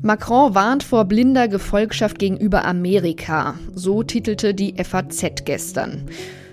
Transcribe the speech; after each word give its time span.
Macron 0.00 0.54
warnt 0.54 0.84
vor 0.84 1.04
blinder 1.06 1.48
Gefolgschaft 1.48 2.18
gegenüber 2.18 2.64
Amerika. 2.64 3.56
So 3.74 4.02
titelte 4.02 4.54
die 4.54 4.74
FAZ 4.82 5.44
gestern. 5.44 6.06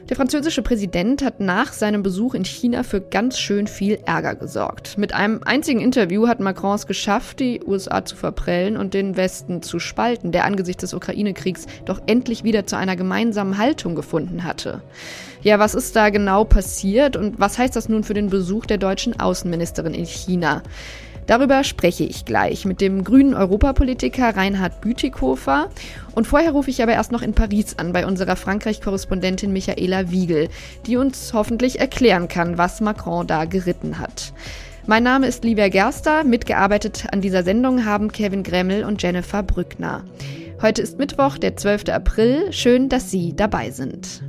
Der 0.07 0.15
französische 0.15 0.61
Präsident 0.61 1.23
hat 1.23 1.39
nach 1.39 1.73
seinem 1.73 2.03
Besuch 2.03 2.35
in 2.35 2.45
China 2.45 2.83
für 2.83 3.01
ganz 3.01 3.39
schön 3.39 3.65
viel 3.65 3.97
Ärger 4.05 4.35
gesorgt. 4.35 4.99
Mit 4.99 5.15
einem 5.15 5.41
einzigen 5.43 5.81
Interview 5.81 6.27
hat 6.27 6.39
Macron 6.39 6.75
es 6.75 6.85
geschafft, 6.85 7.39
die 7.39 7.63
USA 7.65 8.05
zu 8.05 8.15
verprellen 8.15 8.77
und 8.77 8.93
den 8.93 9.17
Westen 9.17 9.63
zu 9.63 9.79
spalten, 9.79 10.31
der 10.31 10.45
angesichts 10.45 10.81
des 10.81 10.93
Ukraine-Kriegs 10.93 11.65
doch 11.85 12.03
endlich 12.05 12.43
wieder 12.43 12.67
zu 12.67 12.77
einer 12.77 12.95
gemeinsamen 12.95 13.57
Haltung 13.57 13.95
gefunden 13.95 14.43
hatte. 14.43 14.83
Ja, 15.41 15.57
was 15.57 15.73
ist 15.73 15.95
da 15.95 16.11
genau 16.11 16.43
passiert 16.43 17.15
und 17.15 17.39
was 17.39 17.57
heißt 17.57 17.75
das 17.75 17.89
nun 17.89 18.03
für 18.03 18.13
den 18.13 18.29
Besuch 18.29 18.67
der 18.67 18.77
deutschen 18.77 19.19
Außenministerin 19.19 19.95
in 19.95 20.05
China? 20.05 20.61
Darüber 21.27 21.63
spreche 21.63 22.03
ich 22.03 22.25
gleich 22.25 22.65
mit 22.65 22.81
dem 22.81 23.03
grünen 23.03 23.33
Europapolitiker 23.33 24.35
Reinhard 24.35 24.81
Bütikofer. 24.81 25.69
Und 26.13 26.27
vorher 26.27 26.51
rufe 26.51 26.69
ich 26.69 26.83
aber 26.83 26.93
erst 26.93 27.11
noch 27.11 27.21
in 27.21 27.33
Paris 27.33 27.77
an 27.77 27.93
bei 27.93 28.05
unserer 28.05 28.35
Frankreich-Korrespondentin 28.35 29.51
Michaela 29.51 30.11
Wiegel, 30.11 30.49
die 30.85 30.97
uns 30.97 31.33
hoffentlich 31.33 31.79
erklären 31.79 32.27
kann, 32.27 32.57
was 32.57 32.81
Macron 32.81 33.25
da 33.25 33.45
geritten 33.45 33.99
hat. 33.99 34.33
Mein 34.85 35.01
Name 35.01 35.25
ist 35.25 35.43
Livia 35.43 35.69
Gerster. 35.69 36.23
Mitgearbeitet 36.23 37.07
an 37.11 37.21
dieser 37.21 37.43
Sendung 37.43 37.85
haben 37.85 38.11
Kevin 38.11 38.43
Gremmel 38.43 38.83
und 38.83 39.01
Jennifer 39.01 39.41
Brückner. 39.41 40.03
Heute 40.61 40.83
ist 40.83 40.99
Mittwoch, 40.99 41.39
der 41.39 41.57
12. 41.57 41.89
April. 41.89 42.53
Schön, 42.53 42.87
dass 42.87 43.09
Sie 43.09 43.35
dabei 43.35 43.71
sind. 43.71 44.21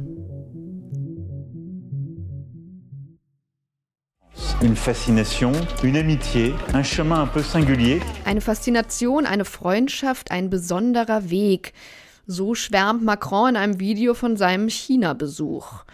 Une 4.62 4.76
fascination, 4.76 5.52
une 5.82 5.96
amitié, 5.96 6.54
un 6.72 6.82
chemin 6.82 7.22
un 7.22 7.26
peu 7.26 7.42
singulier. 7.42 8.00
Eine 8.24 8.40
Faszination, 8.40 9.24
eine 9.26 9.44
Freundschaft, 9.44 10.30
ein 10.30 10.50
besonderer 10.50 11.30
Weg. 11.30 11.72
So 12.26 12.54
schwärmt 12.54 13.02
Macron 13.02 13.50
in 13.50 13.56
einem 13.56 13.80
Video 13.80 14.14
von 14.14 14.36
seinem 14.36 14.68
China-Besuch. 14.68 15.84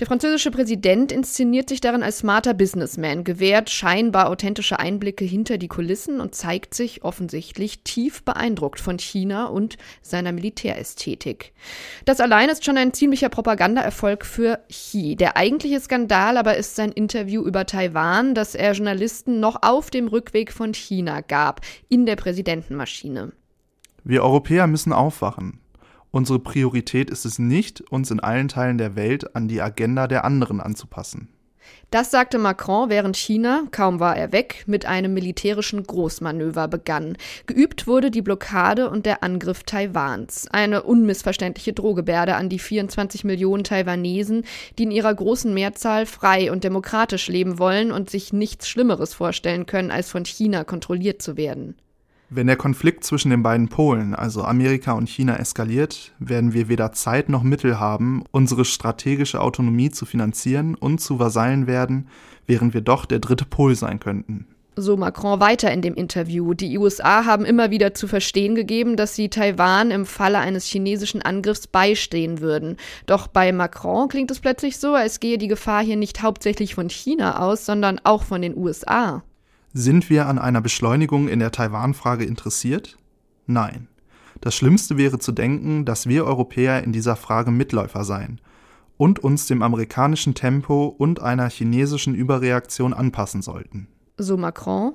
Der 0.00 0.06
französische 0.06 0.50
Präsident 0.50 1.12
inszeniert 1.12 1.68
sich 1.68 1.82
darin 1.82 2.02
als 2.02 2.20
smarter 2.20 2.54
Businessman, 2.54 3.22
gewährt 3.22 3.68
scheinbar 3.68 4.30
authentische 4.30 4.78
Einblicke 4.78 5.26
hinter 5.26 5.58
die 5.58 5.68
Kulissen 5.68 6.22
und 6.22 6.34
zeigt 6.34 6.72
sich 6.72 7.04
offensichtlich 7.04 7.82
tief 7.84 8.22
beeindruckt 8.22 8.80
von 8.80 8.98
China 8.98 9.44
und 9.44 9.76
seiner 10.00 10.32
Militärästhetik. 10.32 11.52
Das 12.06 12.20
allein 12.20 12.48
ist 12.48 12.64
schon 12.64 12.78
ein 12.78 12.94
ziemlicher 12.94 13.28
Propagandaerfolg 13.28 14.24
für 14.24 14.60
Xi. 14.70 15.16
Der 15.16 15.36
eigentliche 15.36 15.80
Skandal 15.80 16.38
aber 16.38 16.56
ist 16.56 16.76
sein 16.76 16.92
Interview 16.92 17.42
über 17.44 17.66
Taiwan, 17.66 18.34
das 18.34 18.54
er 18.54 18.72
Journalisten 18.72 19.38
noch 19.38 19.58
auf 19.60 19.90
dem 19.90 20.08
Rückweg 20.08 20.50
von 20.50 20.72
China 20.72 21.20
gab, 21.20 21.60
in 21.90 22.06
der 22.06 22.16
Präsidentenmaschine. 22.16 23.32
Wir 24.02 24.24
Europäer 24.24 24.66
müssen 24.66 24.94
aufwachen. 24.94 25.59
Unsere 26.12 26.40
Priorität 26.40 27.08
ist 27.10 27.24
es 27.24 27.38
nicht, 27.38 27.80
uns 27.82 28.10
in 28.10 28.20
allen 28.20 28.48
Teilen 28.48 28.78
der 28.78 28.96
Welt 28.96 29.36
an 29.36 29.46
die 29.46 29.62
Agenda 29.62 30.08
der 30.08 30.24
anderen 30.24 30.60
anzupassen. 30.60 31.28
Das 31.90 32.10
sagte 32.10 32.38
Macron, 32.38 32.88
während 32.88 33.16
China, 33.16 33.64
kaum 33.70 34.00
war 34.00 34.16
er 34.16 34.32
weg, 34.32 34.64
mit 34.66 34.86
einem 34.86 35.12
militärischen 35.12 35.82
Großmanöver 35.82 36.68
begann. 36.68 37.16
Geübt 37.46 37.86
wurde 37.86 38.10
die 38.10 38.22
Blockade 38.22 38.88
und 38.88 39.06
der 39.06 39.22
Angriff 39.22 39.64
Taiwans. 39.64 40.46
Eine 40.50 40.82
unmissverständliche 40.82 41.72
Drohgebärde 41.72 42.36
an 42.36 42.48
die 42.48 42.58
24 42.58 43.24
Millionen 43.24 43.64
Taiwanesen, 43.64 44.44
die 44.78 44.84
in 44.84 44.90
ihrer 44.90 45.14
großen 45.14 45.52
Mehrzahl 45.52 46.06
frei 46.06 46.52
und 46.52 46.64
demokratisch 46.64 47.28
leben 47.28 47.58
wollen 47.58 47.92
und 47.92 48.08
sich 48.08 48.32
nichts 48.32 48.68
Schlimmeres 48.68 49.14
vorstellen 49.14 49.66
können, 49.66 49.90
als 49.90 50.10
von 50.10 50.24
China 50.24 50.64
kontrolliert 50.64 51.22
zu 51.22 51.36
werden. 51.36 51.76
Wenn 52.32 52.46
der 52.46 52.54
Konflikt 52.54 53.02
zwischen 53.02 53.30
den 53.30 53.42
beiden 53.42 53.66
Polen, 53.66 54.14
also 54.14 54.44
Amerika 54.44 54.92
und 54.92 55.08
China, 55.08 55.36
eskaliert, 55.36 56.12
werden 56.20 56.52
wir 56.52 56.68
weder 56.68 56.92
Zeit 56.92 57.28
noch 57.28 57.42
Mittel 57.42 57.80
haben, 57.80 58.22
unsere 58.30 58.64
strategische 58.64 59.40
Autonomie 59.40 59.90
zu 59.90 60.06
finanzieren 60.06 60.76
und 60.76 61.00
zu 61.00 61.18
Vasallen 61.18 61.66
werden, 61.66 62.06
während 62.46 62.72
wir 62.72 62.82
doch 62.82 63.04
der 63.04 63.18
dritte 63.18 63.44
Pol 63.44 63.74
sein 63.74 63.98
könnten. 63.98 64.46
So 64.76 64.96
Macron 64.96 65.40
weiter 65.40 65.72
in 65.72 65.82
dem 65.82 65.96
Interview. 65.96 66.54
Die 66.54 66.78
USA 66.78 67.24
haben 67.24 67.44
immer 67.44 67.72
wieder 67.72 67.94
zu 67.94 68.06
verstehen 68.06 68.54
gegeben, 68.54 68.94
dass 68.94 69.16
sie 69.16 69.28
Taiwan 69.28 69.90
im 69.90 70.06
Falle 70.06 70.38
eines 70.38 70.66
chinesischen 70.66 71.22
Angriffs 71.22 71.66
beistehen 71.66 72.40
würden. 72.40 72.76
Doch 73.06 73.26
bei 73.26 73.50
Macron 73.50 74.08
klingt 74.08 74.30
es 74.30 74.38
plötzlich 74.38 74.78
so, 74.78 74.94
als 74.94 75.18
gehe 75.18 75.36
die 75.36 75.48
Gefahr 75.48 75.82
hier 75.82 75.96
nicht 75.96 76.22
hauptsächlich 76.22 76.76
von 76.76 76.88
China 76.90 77.40
aus, 77.40 77.66
sondern 77.66 78.00
auch 78.04 78.22
von 78.22 78.40
den 78.40 78.56
USA. 78.56 79.24
Sind 79.72 80.10
wir 80.10 80.26
an 80.26 80.40
einer 80.40 80.60
Beschleunigung 80.60 81.28
in 81.28 81.38
der 81.38 81.52
Taiwan-Frage 81.52 82.24
interessiert? 82.24 82.96
Nein. 83.46 83.86
Das 84.40 84.54
Schlimmste 84.56 84.96
wäre 84.96 85.20
zu 85.20 85.30
denken, 85.30 85.84
dass 85.84 86.08
wir 86.08 86.24
Europäer 86.24 86.82
in 86.82 86.92
dieser 86.92 87.14
Frage 87.14 87.52
Mitläufer 87.52 88.04
seien 88.04 88.40
und 88.96 89.20
uns 89.20 89.46
dem 89.46 89.62
amerikanischen 89.62 90.34
Tempo 90.34 90.86
und 90.86 91.20
einer 91.20 91.48
chinesischen 91.48 92.14
Überreaktion 92.14 92.92
anpassen 92.92 93.42
sollten. 93.42 93.86
So 94.16 94.36
Macron? 94.36 94.94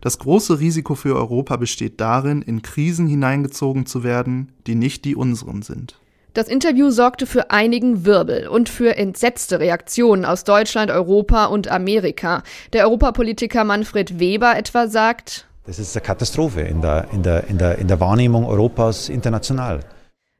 Das 0.00 0.18
große 0.18 0.58
Risiko 0.58 0.94
für 0.94 1.14
Europa 1.14 1.56
besteht 1.56 2.00
darin, 2.00 2.40
in 2.40 2.62
Krisen 2.62 3.06
hineingezogen 3.06 3.84
zu 3.84 4.04
werden, 4.04 4.52
die 4.66 4.74
nicht 4.74 5.04
die 5.04 5.16
unseren 5.16 5.62
sind. 5.62 6.00
Das 6.34 6.48
Interview 6.48 6.90
sorgte 6.90 7.26
für 7.26 7.52
einigen 7.52 8.04
Wirbel 8.04 8.48
und 8.48 8.68
für 8.68 8.96
entsetzte 8.96 9.60
Reaktionen 9.60 10.24
aus 10.24 10.42
Deutschland, 10.42 10.90
Europa 10.90 11.44
und 11.44 11.68
Amerika. 11.68 12.42
Der 12.72 12.86
Europapolitiker 12.86 13.62
Manfred 13.62 14.18
Weber 14.18 14.56
etwa 14.56 14.88
sagt, 14.88 15.46
das 15.64 15.78
ist 15.78 15.96
eine 15.96 16.04
Katastrophe 16.04 16.62
in 16.62 16.82
der, 16.82 17.06
in 17.12 17.22
der, 17.22 17.46
in 17.46 17.58
der, 17.58 17.78
in 17.78 17.86
der 17.86 18.00
Wahrnehmung 18.00 18.46
Europas 18.46 19.08
international. 19.08 19.80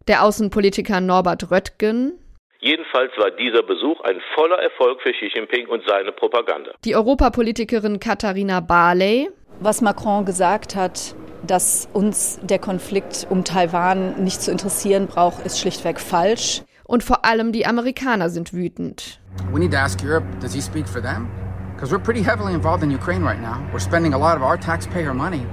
Der 0.08 0.24
Außenpolitiker 0.24 1.00
Norbert 1.00 1.52
Röttgen, 1.52 2.14
Jedenfalls 2.64 3.12
war 3.18 3.30
dieser 3.30 3.62
Besuch 3.62 4.00
ein 4.04 4.16
voller 4.34 4.56
Erfolg 4.56 5.02
für 5.02 5.12
Xi 5.12 5.26
Jinping 5.34 5.66
und 5.68 5.82
seine 5.86 6.12
Propaganda. 6.12 6.70
Die 6.86 6.96
Europapolitikerin 6.96 8.00
Katharina 8.00 8.60
Barley. 8.60 9.28
Was 9.60 9.82
Macron 9.82 10.24
gesagt 10.24 10.74
hat, 10.74 11.14
dass 11.46 11.90
uns 11.92 12.40
der 12.42 12.58
Konflikt 12.58 13.26
um 13.28 13.44
Taiwan 13.44 14.24
nicht 14.24 14.40
zu 14.40 14.50
interessieren 14.50 15.08
braucht, 15.08 15.44
ist 15.44 15.60
schlichtweg 15.60 16.00
falsch. 16.00 16.62
Und 16.84 17.02
vor 17.02 17.26
allem 17.26 17.52
die 17.52 17.66
Amerikaner 17.66 18.30
sind 18.30 18.54
wütend. 18.54 19.20
We 19.52 19.60
need 19.60 19.72
to 19.72 19.78
ask 19.78 20.02
Europe, 20.02 20.24
does 20.40 20.54
he 20.54 20.62
speak 20.62 20.88
for 20.88 21.02
them? 21.02 21.28
Because 21.74 21.94
we're 21.94 22.02
pretty 22.02 22.24
heavily 22.24 22.54
involved 22.54 22.82
in 22.82 22.90
Ukraine 22.90 23.22
right 23.22 23.42
now. 23.42 23.58
We're 23.74 23.78
spending 23.78 24.14
a 24.14 24.18
lot 24.18 24.38
of 24.38 24.42
our 24.42 24.58
taxpayer 24.58 25.12
money 25.12 25.44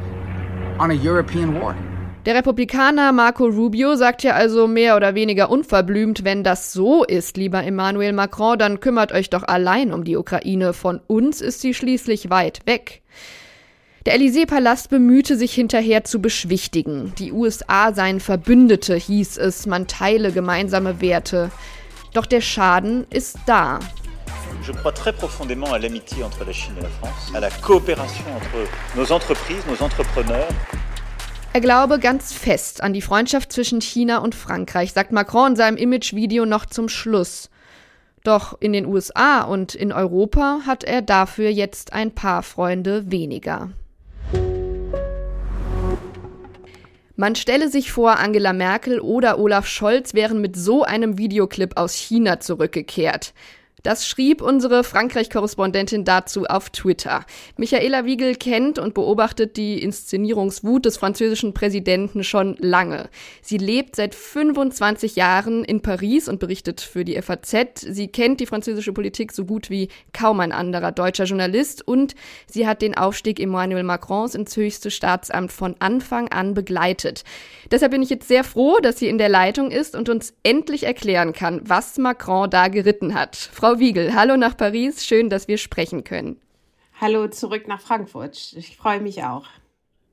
on 0.80 0.92
a 0.92 0.96
European 0.96 1.60
war. 1.60 1.76
Der 2.28 2.36
Republikaner 2.36 3.12
Marco 3.14 3.46
Rubio 3.46 3.96
sagt 3.96 4.22
ja 4.22 4.36
also 4.36 4.68
mehr 4.68 4.96
oder 4.96 5.16
weniger 5.16 5.50
unverblümt, 5.50 6.24
wenn 6.24 6.44
das 6.44 6.72
so 6.72 7.04
ist, 7.04 7.36
lieber 7.36 7.64
Emmanuel 7.64 8.14
Macron, 8.14 8.60
dann 8.60 8.80
kümmert 8.80 9.12
euch 9.12 9.32
doch 9.32 9.42
allein 9.42 9.92
um 9.92 10.04
die 10.04 10.18
Ukraine. 10.18 10.74
Von 10.74 11.00
uns 11.08 11.42
ist 11.42 11.62
sie 11.62 11.74
schließlich 11.74 12.30
weit 12.30 12.60
weg. 12.68 13.02
Der 14.06 14.16
Élysée-Palast 14.16 14.92
bemühte 14.92 15.36
sich 15.36 15.52
hinterher 15.52 16.04
zu 16.04 16.22
beschwichtigen. 16.22 17.12
Die 17.18 17.32
USA 17.32 17.92
seien 17.92 18.20
Verbündete, 18.20 18.96
hieß 18.96 19.40
es, 19.40 19.66
man 19.66 19.88
teile 19.88 20.32
gemeinsame 20.32 21.02
Werte. 21.02 21.50
Doch 22.14 22.28
der 22.28 22.42
Schaden 22.42 23.08
ist 23.10 23.40
da. 23.48 23.80
Je 24.64 24.74
crois 24.74 24.94
très 24.94 25.14
profondément 25.14 25.74
à 25.74 25.80
l'amitié 25.80 26.24
entre 26.24 26.46
la 26.46 26.54
Chine 26.54 26.76
et 26.78 26.84
la 26.84 26.90
France, 26.90 27.32
à 27.34 27.40
la 27.40 27.50
coopération 27.50 28.26
entre 28.36 28.68
nos 28.96 29.12
entreprises, 29.12 29.66
nos 29.68 29.84
entrepreneurs. 29.84 30.54
Er 31.54 31.60
glaube 31.60 32.00
ganz 32.00 32.32
fest 32.32 32.82
an 32.82 32.94
die 32.94 33.02
Freundschaft 33.02 33.52
zwischen 33.52 33.82
China 33.82 34.20
und 34.20 34.36
Frankreich, 34.36 34.94
sagt 34.94 35.12
Macron 35.12 35.50
in 35.50 35.56
seinem 35.58 35.76
Imagevideo 35.76 36.46
noch 36.46 36.66
zum 36.66 36.88
Schluss. 36.88 37.50
Doch 38.24 38.56
in 38.62 38.72
den 38.72 38.86
USA 38.86 39.42
und 39.42 39.76
in 39.76 39.92
Europa 39.92 40.62
hat 40.66 40.86
er 40.86 41.02
dafür 41.02 41.50
jetzt 41.50 41.92
ein 41.92 42.12
paar 42.12 42.42
Freunde 42.44 43.12
weniger. 43.12 43.72
Man 47.18 47.36
stelle 47.36 47.68
sich 47.68 47.92
vor, 47.92 48.18
Angela 48.18 48.54
Merkel 48.54 49.02
oder 49.02 49.38
Olaf 49.38 49.68
Scholz 49.68 50.14
wären 50.14 50.40
mit 50.40 50.56
so 50.56 50.84
einem 50.84 51.18
Videoclip 51.18 51.76
aus 51.76 51.96
China 51.96 52.40
zurückgekehrt. 52.40 53.34
Das 53.84 54.08
schrieb 54.08 54.44
unsere 54.44 54.84
Frankreich-Korrespondentin 54.84 56.06
dazu 56.06 56.46
auf 56.46 56.70
Twitter. 56.70 57.26
Michaela 57.58 58.06
Wiegel 58.06 58.36
kennt 58.36 58.78
und 58.78 58.94
beobachtet 58.94 59.58
die 59.58 59.82
Inszenierungswut 59.82 60.86
des 60.86 60.98
französischen 60.98 61.56
Präsidenten 61.56 62.24
schon 62.24 62.56
lange. 62.60 63.10
Sie 63.42 63.58
lebt 63.58 63.96
seit 63.96 64.14
25 64.14 65.16
Jahren 65.16 65.64
in 65.64 65.82
Paris 65.82 66.30
und 66.30 66.40
berichtet 66.40 66.80
für 66.80 67.04
die 67.04 67.20
FAZ. 67.20 67.82
Sie 67.82 68.08
kennt 68.08 68.40
die 68.40 68.46
französische 68.46 68.94
Politik 68.94 69.32
so 69.32 69.46
gut 69.46 69.72
wie 69.72 69.90
kaum 70.14 70.42
ein 70.42 70.52
anderer 70.52 70.92
deutscher 70.92 71.24
Journalist 71.24 71.88
und 71.88 72.14
sie 72.46 72.68
hat 72.68 72.84
den 72.84 72.96
Aufstieg 72.96 73.40
Emmanuel 73.40 73.84
Macrons 73.84 74.36
ins 74.36 74.56
höchste 74.56 74.92
Staatsamt 74.92 75.52
von 75.52 75.76
Anfang 75.80 76.28
an 76.28 76.54
begleitet. 76.54 77.24
Deshalb 77.72 77.94
bin 77.94 78.04
ich 78.04 78.12
jetzt 78.12 78.28
sehr 78.28 78.44
froh, 78.44 78.78
dass 78.80 79.00
sie 79.00 79.08
in 79.08 79.18
der 79.18 79.30
Leitung 79.30 79.72
ist 79.72 79.96
und 79.96 80.08
uns 80.08 80.34
endlich 80.44 80.84
erklären 80.84 81.34
kann, 81.34 81.62
was 81.64 81.98
Macron 81.98 82.50
da 82.50 82.68
geritten 82.68 83.16
hat. 83.16 83.36
Frau 83.36 83.71
Frau 83.72 83.80
Wiegel, 83.80 84.14
hallo 84.14 84.36
nach 84.36 84.58
Paris, 84.58 85.06
schön, 85.06 85.30
dass 85.30 85.48
wir 85.48 85.58
sprechen 85.58 86.04
können. 86.04 86.42
Hallo 87.00 87.30
zurück 87.30 87.70
nach 87.70 87.80
Frankfurt. 87.80 88.54
Ich 88.58 88.76
freue 88.76 89.00
mich 89.00 89.24
auch. 89.24 89.46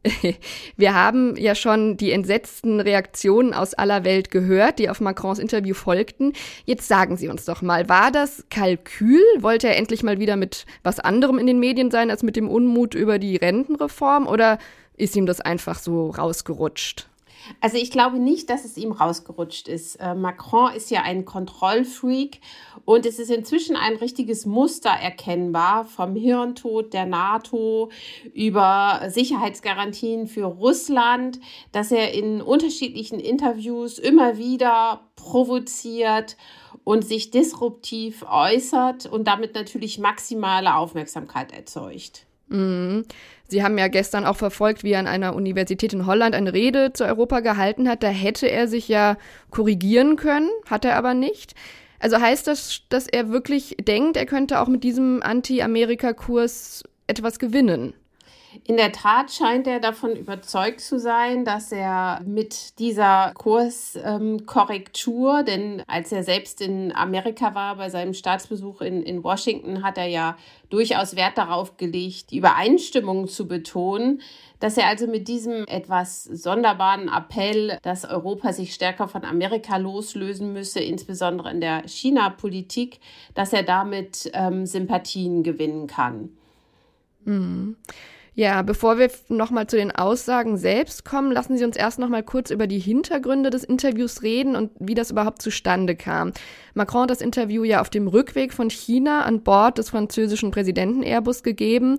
Wir 0.76 0.94
haben 0.94 1.34
ja 1.36 1.56
schon 1.56 1.96
die 1.96 2.12
entsetzten 2.12 2.78
Reaktionen 2.78 3.52
aus 3.52 3.74
aller 3.74 4.04
Welt 4.04 4.30
gehört, 4.30 4.78
die 4.78 4.88
auf 4.88 5.00
Macrons 5.00 5.40
Interview 5.40 5.74
folgten. 5.74 6.34
Jetzt 6.66 6.86
sagen 6.86 7.16
Sie 7.16 7.26
uns 7.26 7.46
doch 7.46 7.60
mal, 7.60 7.88
war 7.88 8.12
das 8.12 8.44
Kalkül? 8.48 9.24
Wollte 9.40 9.66
er 9.66 9.76
endlich 9.76 10.04
mal 10.04 10.20
wieder 10.20 10.36
mit 10.36 10.64
was 10.84 11.00
anderem 11.00 11.40
in 11.40 11.48
den 11.48 11.58
Medien 11.58 11.90
sein 11.90 12.12
als 12.12 12.22
mit 12.22 12.36
dem 12.36 12.48
Unmut 12.48 12.94
über 12.94 13.18
die 13.18 13.34
Rentenreform 13.34 14.28
oder 14.28 14.58
ist 14.96 15.16
ihm 15.16 15.26
das 15.26 15.40
einfach 15.40 15.80
so 15.80 16.10
rausgerutscht? 16.10 17.08
Also 17.60 17.76
ich 17.76 17.90
glaube 17.90 18.18
nicht, 18.18 18.50
dass 18.50 18.64
es 18.64 18.76
ihm 18.76 18.92
rausgerutscht 18.92 19.68
ist. 19.68 19.96
Äh, 19.96 20.14
Macron 20.14 20.72
ist 20.74 20.90
ja 20.90 21.02
ein 21.02 21.24
Kontrollfreak 21.24 22.40
und 22.84 23.06
es 23.06 23.18
ist 23.18 23.30
inzwischen 23.30 23.76
ein 23.76 23.96
richtiges 23.96 24.46
Muster 24.46 24.90
erkennbar 24.90 25.84
vom 25.84 26.14
Hirntod 26.14 26.92
der 26.92 27.06
NATO 27.06 27.90
über 28.34 29.02
Sicherheitsgarantien 29.08 30.26
für 30.26 30.44
Russland, 30.44 31.40
dass 31.72 31.90
er 31.90 32.12
in 32.12 32.40
unterschiedlichen 32.40 33.20
Interviews 33.20 33.98
immer 33.98 34.38
wieder 34.38 35.08
provoziert 35.16 36.36
und 36.84 37.04
sich 37.04 37.30
disruptiv 37.30 38.24
äußert 38.28 39.06
und 39.06 39.26
damit 39.26 39.54
natürlich 39.54 39.98
maximale 39.98 40.74
Aufmerksamkeit 40.74 41.52
erzeugt. 41.52 42.27
Mhm. 42.48 43.04
Sie 43.48 43.62
haben 43.62 43.78
ja 43.78 43.88
gestern 43.88 44.26
auch 44.26 44.36
verfolgt, 44.36 44.84
wie 44.84 44.92
er 44.92 45.00
an 45.00 45.06
einer 45.06 45.34
Universität 45.34 45.92
in 45.94 46.06
Holland 46.06 46.34
eine 46.34 46.52
Rede 46.52 46.92
zu 46.92 47.04
Europa 47.04 47.40
gehalten 47.40 47.88
hat. 47.88 48.02
Da 48.02 48.08
hätte 48.08 48.46
er 48.50 48.68
sich 48.68 48.88
ja 48.88 49.16
korrigieren 49.50 50.16
können, 50.16 50.50
hat 50.68 50.84
er 50.84 50.96
aber 50.96 51.14
nicht. 51.14 51.54
Also 51.98 52.20
heißt 52.20 52.46
das, 52.46 52.82
dass 52.90 53.08
er 53.08 53.30
wirklich 53.30 53.76
denkt, 53.80 54.16
er 54.16 54.26
könnte 54.26 54.60
auch 54.60 54.68
mit 54.68 54.84
diesem 54.84 55.22
Anti-Amerika-Kurs 55.22 56.84
etwas 57.06 57.38
gewinnen? 57.38 57.94
In 58.64 58.78
der 58.78 58.92
Tat 58.92 59.30
scheint 59.30 59.66
er 59.66 59.78
davon 59.78 60.16
überzeugt 60.16 60.80
zu 60.80 60.98
sein, 60.98 61.44
dass 61.44 61.70
er 61.70 62.22
mit 62.24 62.78
dieser 62.78 63.32
Kurskorrektur, 63.34 65.40
ähm, 65.40 65.44
denn 65.44 65.82
als 65.86 66.12
er 66.12 66.22
selbst 66.22 66.62
in 66.62 66.94
Amerika 66.94 67.54
war, 67.54 67.76
bei 67.76 67.90
seinem 67.90 68.14
Staatsbesuch 68.14 68.80
in, 68.80 69.02
in 69.02 69.22
Washington, 69.22 69.82
hat 69.82 69.98
er 69.98 70.06
ja 70.06 70.38
durchaus 70.70 71.14
Wert 71.14 71.36
darauf 71.36 71.76
gelegt, 71.76 72.30
die 72.30 72.38
Übereinstimmung 72.38 73.28
zu 73.28 73.46
betonen, 73.46 74.22
dass 74.60 74.78
er 74.78 74.86
also 74.86 75.06
mit 75.06 75.28
diesem 75.28 75.66
etwas 75.66 76.24
sonderbaren 76.24 77.08
Appell, 77.08 77.78
dass 77.82 78.06
Europa 78.06 78.54
sich 78.54 78.72
stärker 78.72 79.08
von 79.08 79.24
Amerika 79.24 79.76
loslösen 79.76 80.54
müsse, 80.54 80.80
insbesondere 80.80 81.50
in 81.50 81.60
der 81.60 81.86
China-Politik, 81.86 83.00
dass 83.34 83.52
er 83.52 83.62
damit 83.62 84.30
ähm, 84.32 84.64
Sympathien 84.64 85.42
gewinnen 85.42 85.86
kann. 85.86 86.30
Mhm. 87.24 87.76
Ja, 88.38 88.62
bevor 88.62 89.00
wir 89.00 89.10
nochmal 89.26 89.66
zu 89.66 89.74
den 89.74 89.90
Aussagen 89.90 90.58
selbst 90.58 91.04
kommen, 91.04 91.32
lassen 91.32 91.58
Sie 91.58 91.64
uns 91.64 91.76
erst 91.76 91.98
nochmal 91.98 92.22
kurz 92.22 92.52
über 92.52 92.68
die 92.68 92.78
Hintergründe 92.78 93.50
des 93.50 93.64
Interviews 93.64 94.22
reden 94.22 94.54
und 94.54 94.70
wie 94.78 94.94
das 94.94 95.10
überhaupt 95.10 95.42
zustande 95.42 95.96
kam. 95.96 96.32
Macron 96.72 97.02
hat 97.02 97.10
das 97.10 97.20
Interview 97.20 97.64
ja 97.64 97.80
auf 97.80 97.90
dem 97.90 98.06
Rückweg 98.06 98.52
von 98.52 98.70
China 98.70 99.22
an 99.22 99.42
Bord 99.42 99.78
des 99.78 99.90
französischen 99.90 100.52
Präsidenten 100.52 101.02
Airbus 101.02 101.42
gegeben 101.42 101.98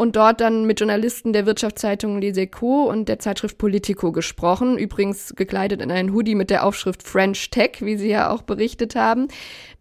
und 0.00 0.16
dort 0.16 0.40
dann 0.40 0.64
mit 0.64 0.80
Journalisten 0.80 1.34
der 1.34 1.44
Wirtschaftszeitung 1.44 2.22
Les 2.22 2.38
Echos 2.38 2.88
und 2.88 3.06
der 3.06 3.18
Zeitschrift 3.18 3.58
Politico 3.58 4.12
gesprochen, 4.12 4.78
übrigens 4.78 5.34
gekleidet 5.36 5.82
in 5.82 5.92
einen 5.92 6.14
Hoodie 6.14 6.34
mit 6.34 6.48
der 6.48 6.64
Aufschrift 6.64 7.02
French 7.02 7.50
Tech, 7.50 7.80
wie 7.80 7.98
Sie 7.98 8.08
ja 8.08 8.30
auch 8.30 8.40
berichtet 8.40 8.94
haben. 8.96 9.28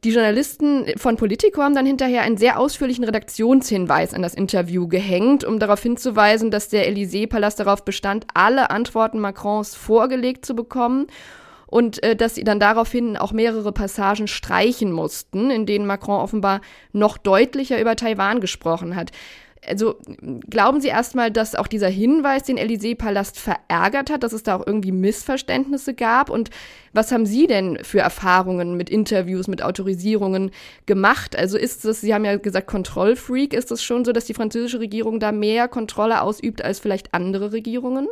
Die 0.03 0.09
Journalisten 0.11 0.87
von 0.97 1.15
Politico 1.15 1.61
haben 1.61 1.73
dann 1.73 1.85
hinterher 1.85 2.23
einen 2.23 2.35
sehr 2.35 2.59
ausführlichen 2.59 3.05
Redaktionshinweis 3.05 4.13
an 4.13 4.21
das 4.21 4.33
Interview 4.33 4.89
gehängt, 4.89 5.45
um 5.45 5.57
darauf 5.57 5.81
hinzuweisen, 5.81 6.51
dass 6.51 6.67
der 6.67 6.91
Élysée-Palast 6.91 7.61
darauf 7.61 7.85
bestand, 7.85 8.27
alle 8.33 8.71
Antworten 8.71 9.19
Macrons 9.19 9.73
vorgelegt 9.73 10.45
zu 10.45 10.53
bekommen 10.53 11.07
und 11.69 12.03
äh, 12.03 12.15
dass 12.15 12.35
sie 12.35 12.43
dann 12.43 12.59
daraufhin 12.59 13.15
auch 13.15 13.31
mehrere 13.31 13.71
Passagen 13.71 14.27
streichen 14.27 14.91
mussten, 14.91 15.51
in 15.51 15.65
denen 15.65 15.85
Macron 15.85 16.19
offenbar 16.19 16.61
noch 16.91 17.17
deutlicher 17.17 17.79
über 17.79 17.95
Taiwan 17.95 18.41
gesprochen 18.41 18.95
hat. 18.95 19.11
Also 19.67 19.97
glauben 20.49 20.81
Sie 20.81 20.87
erstmal, 20.87 21.31
dass 21.31 21.55
auch 21.55 21.67
dieser 21.67 21.89
Hinweis 21.89 22.43
den 22.43 22.57
Élysée-Palast 22.57 23.37
verärgert 23.37 24.09
hat, 24.09 24.23
dass 24.23 24.33
es 24.33 24.43
da 24.43 24.55
auch 24.55 24.65
irgendwie 24.65 24.91
Missverständnisse 24.91 25.93
gab? 25.93 26.29
Und 26.29 26.49
was 26.93 27.11
haben 27.11 27.25
Sie 27.25 27.45
denn 27.45 27.77
für 27.83 27.99
Erfahrungen 27.99 28.77
mit 28.77 28.89
Interviews, 28.89 29.47
mit 29.47 29.61
Autorisierungen 29.61 30.51
gemacht? 30.85 31.35
Also 31.35 31.57
ist 31.57 31.85
es, 31.85 32.01
Sie 32.01 32.13
haben 32.13 32.25
ja 32.25 32.37
gesagt, 32.37 32.67
Kontrollfreak, 32.67 33.53
ist 33.53 33.71
es 33.71 33.83
schon 33.83 34.05
so, 34.05 34.11
dass 34.11 34.25
die 34.25 34.33
französische 34.33 34.79
Regierung 34.79 35.19
da 35.19 35.31
mehr 35.31 35.67
Kontrolle 35.67 36.21
ausübt 36.21 36.63
als 36.63 36.79
vielleicht 36.79 37.13
andere 37.13 37.51
Regierungen? 37.51 38.07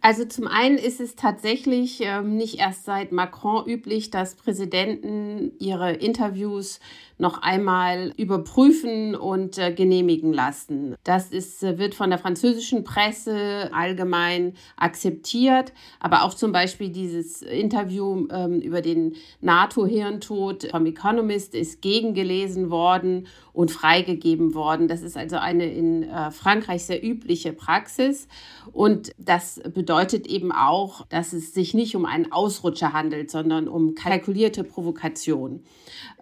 Also 0.00 0.24
zum 0.24 0.46
einen 0.46 0.78
ist 0.78 1.00
es 1.00 1.16
tatsächlich 1.16 2.00
ähm, 2.02 2.36
nicht 2.36 2.58
erst 2.58 2.84
seit 2.84 3.12
Macron 3.12 3.66
üblich, 3.66 4.10
dass 4.10 4.34
Präsidenten 4.34 5.52
ihre 5.58 5.92
Interviews 5.92 6.80
noch 7.18 7.40
einmal 7.40 8.12
überprüfen 8.16 9.14
und 9.14 9.58
äh, 9.58 9.72
genehmigen 9.72 10.32
lassen. 10.32 10.94
Das 11.02 11.30
ist, 11.30 11.62
äh, 11.62 11.78
wird 11.78 11.94
von 11.94 12.10
der 12.10 12.18
französischen 12.18 12.84
Presse 12.84 13.70
allgemein 13.72 14.54
akzeptiert, 14.76 15.72
aber 15.98 16.24
auch 16.24 16.34
zum 16.34 16.52
Beispiel 16.52 16.90
dieses 16.90 17.42
Interview 17.42 18.28
ähm, 18.30 18.60
über 18.60 18.82
den 18.82 19.16
NATO-Hirntod 19.40 20.68
vom 20.70 20.86
Economist 20.86 21.54
ist 21.54 21.80
gegengelesen 21.80 22.70
worden 22.70 23.28
und 23.56 23.70
freigegeben 23.70 24.54
worden. 24.54 24.86
Das 24.86 25.00
ist 25.00 25.16
also 25.16 25.36
eine 25.36 25.72
in 25.72 26.02
äh, 26.02 26.30
Frankreich 26.30 26.84
sehr 26.84 27.02
übliche 27.02 27.54
Praxis 27.54 28.28
und 28.70 29.12
das 29.16 29.62
bedeutet 29.72 30.26
eben 30.26 30.52
auch, 30.52 31.06
dass 31.06 31.32
es 31.32 31.54
sich 31.54 31.72
nicht 31.72 31.96
um 31.96 32.04
einen 32.04 32.30
Ausrutscher 32.30 32.92
handelt, 32.92 33.30
sondern 33.30 33.66
um 33.66 33.94
kalkulierte 33.94 34.62
Provokation. 34.62 35.64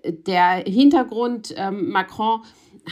Der 0.05 0.63
Hintergrund, 0.65 1.53
ähm, 1.57 1.91
Macron 1.91 2.43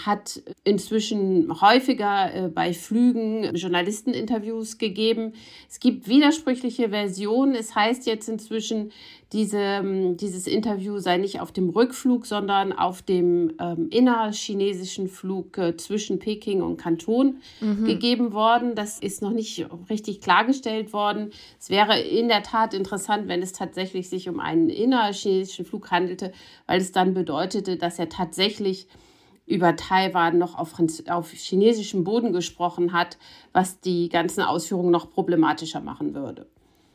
hat 0.05 0.43
inzwischen 0.65 1.61
häufiger 1.61 2.35
äh, 2.35 2.49
bei 2.49 2.73
Flügen 2.73 3.55
Journalisteninterviews 3.55 4.79
gegeben. 4.79 5.33
Es 5.69 5.81
gibt 5.81 6.09
widersprüchliche 6.09 6.91
Versionen. 6.91 7.55
Es 7.55 7.75
heißt 7.75 8.07
jetzt 8.07 8.29
inzwischen, 8.29 8.93
diese, 9.33 9.59
ähm, 9.59 10.17
dieses 10.19 10.47
Interview 10.47 10.99
sei 10.99 11.17
nicht 11.17 11.41
auf 11.41 11.53
dem 11.53 11.71
Rückflug, 11.71 12.27
sondern 12.27 12.73
auf 12.73 13.01
dem 13.01 13.55
ähm, 13.59 13.89
innerchinesischen 13.91 15.09
Flug 15.09 15.57
äh, 15.57 15.77
zwischen 15.77 16.19
Peking 16.19 16.61
und 16.63 16.77
Kanton 16.77 17.39
mhm. 17.61 17.85
gegeben 17.85 18.33
worden. 18.33 18.75
Das 18.75 18.99
ist 18.99 19.23
noch 19.23 19.33
nicht 19.33 19.67
richtig 19.89 20.21
klargestellt 20.21 20.93
worden. 20.93 21.31
Es 21.59 21.71
wäre 21.71 21.99
in 21.99 22.29
der 22.29 22.43
Tat 22.43 22.75
interessant, 22.75 23.27
wenn 23.29 23.43
es 23.43 23.53
tatsächlich 23.53 24.09
sich 24.09 24.29
um 24.29 24.39
einen 24.39 24.69
innerchinesischen 24.69 25.65
Flug 25.65 25.91
handelte, 25.91 26.33
weil 26.67 26.81
es 26.81 26.93
dann 26.93 27.15
bedeutete, 27.15 27.77
dass 27.77 27.99
er 27.99 28.11
tatsächlich 28.11 28.87
über 29.47 29.77
Taiwan 29.77 30.39
noch 30.39 30.57
auf, 30.57 30.75
auf 31.09 31.31
chinesischem 31.31 32.05
Boden 32.05 32.33
gesprochen 32.33 32.93
hat, 32.93 33.19
was 33.53 33.81
die 33.81 34.09
ganzen 34.09 34.43
Ausführungen 34.43 34.91
noch 34.91 35.11
problematischer 35.11 35.81
machen 35.81 36.15
würde. 36.15 36.47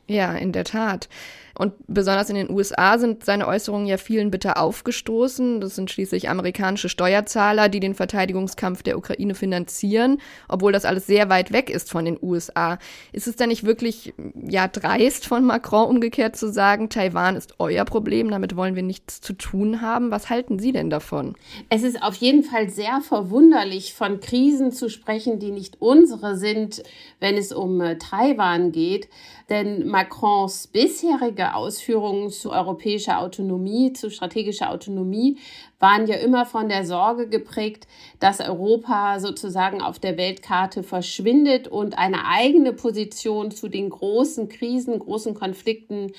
Ja, 0.08 0.34
in 0.34 0.54
der 0.54 0.64
Tat. 0.64 1.10
Und 1.58 1.74
besonders 1.88 2.30
in 2.30 2.36
den 2.36 2.50
USA 2.50 2.98
sind 2.98 3.26
seine 3.26 3.48
Äußerungen 3.48 3.88
ja 3.88 3.98
vielen 3.98 4.32
bitter 4.32 4.62
aufgestoßen. 4.62 5.60
Das 5.60 5.76
sind 5.76 5.90
schließlich 5.90 6.30
amerikanische 6.30 6.90
Steuerzahler, 6.90 7.70
die 7.70 7.80
den 7.80 7.96
Verteidigungskampf 7.96 8.84
der 8.84 8.98
Ukraine 8.98 9.34
finanzieren, 9.34 10.22
obwohl 10.48 10.72
das 10.72 10.86
alles 10.86 11.08
sehr 11.08 11.30
weit 11.30 11.52
weg 11.52 11.70
ist 11.70 11.92
von 11.92 12.06
den 12.06 12.18
USA. 12.22 12.78
Ist 13.12 13.28
es 13.28 13.36
denn 13.36 13.50
nicht 13.50 13.66
wirklich, 13.66 14.14
ja, 14.48 14.68
dreist 14.68 15.26
von 15.26 15.46
Macron 15.46 15.90
umgekehrt 15.90 16.36
zu 16.36 16.52
sagen, 16.52 16.90
Taiwan 16.90 17.36
ist 17.36 17.56
euer 17.60 17.86
Problem, 17.86 18.30
damit 18.30 18.56
wollen 18.56 18.76
wir 18.76 18.84
nichts 18.84 19.22
zu 19.22 19.34
tun 19.34 19.82
haben? 19.82 20.12
Was 20.12 20.30
halten 20.30 20.60
Sie 20.60 20.72
denn 20.72 20.90
davon? 20.90 21.36
Es 21.70 21.84
ist 21.84 22.02
auf 22.04 22.16
jeden 22.16 22.44
Fall 22.44 22.70
sehr 22.70 23.02
verwunderlich, 23.02 23.94
von 23.94 24.20
Krisen 24.20 24.72
zu 24.72 24.90
sprechen, 24.90 25.40
die 25.40 25.52
nicht 25.52 25.82
unsere 25.82 26.38
sind, 26.38 26.84
wenn 27.20 27.36
es 27.36 27.52
um 27.52 27.82
äh, 27.82 27.98
Taiwan 27.98 28.72
geht. 28.72 29.10
Denn 29.50 29.88
Macrons 29.88 30.68
bisherige 30.68 31.47
Ausführungen 31.56 32.30
zu 32.30 32.52
europäischer 32.52 33.20
Autonomie, 33.20 33.94
zu 33.94 34.10
strategischer 34.10 34.72
Autonomie, 34.72 35.38
waren 35.80 36.08
ja 36.08 36.16
immer 36.16 36.46
von 36.46 36.70
der 36.70 36.86
Sorge 36.86 37.28
geprägt, 37.28 37.88
dass 38.20 38.40
Europa 38.40 39.20
sozusagen 39.20 39.82
auf 39.82 40.00
der 40.00 40.18
Weltkarte 40.18 40.82
verschwindet 40.82 41.68
und 41.68 41.98
eine 41.98 42.26
eigene 42.26 42.74
Position 42.74 43.52
zu 43.52 43.68
den 43.68 43.90
großen 43.90 44.50
Krisen, 44.50 44.98
großen 45.00 45.36
Konflikten 45.36 46.14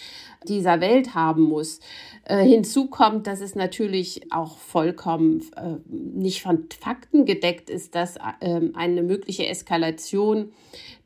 dieser 0.47 0.81
Welt 0.81 1.15
haben 1.15 1.43
muss. 1.43 1.81
Äh, 2.25 2.45
hinzu 2.45 2.87
kommt, 2.87 3.27
dass 3.27 3.41
es 3.41 3.55
natürlich 3.55 4.33
auch 4.33 4.59
vollkommen 4.59 5.41
äh, 5.57 5.79
nicht 5.89 6.43
von 6.43 6.67
Fakten 6.79 7.25
gedeckt 7.25 7.69
ist, 7.69 7.95
dass 7.95 8.17
äh, 8.17 8.61
eine 8.75 9.03
mögliche 9.03 9.47
Eskalation 9.47 10.53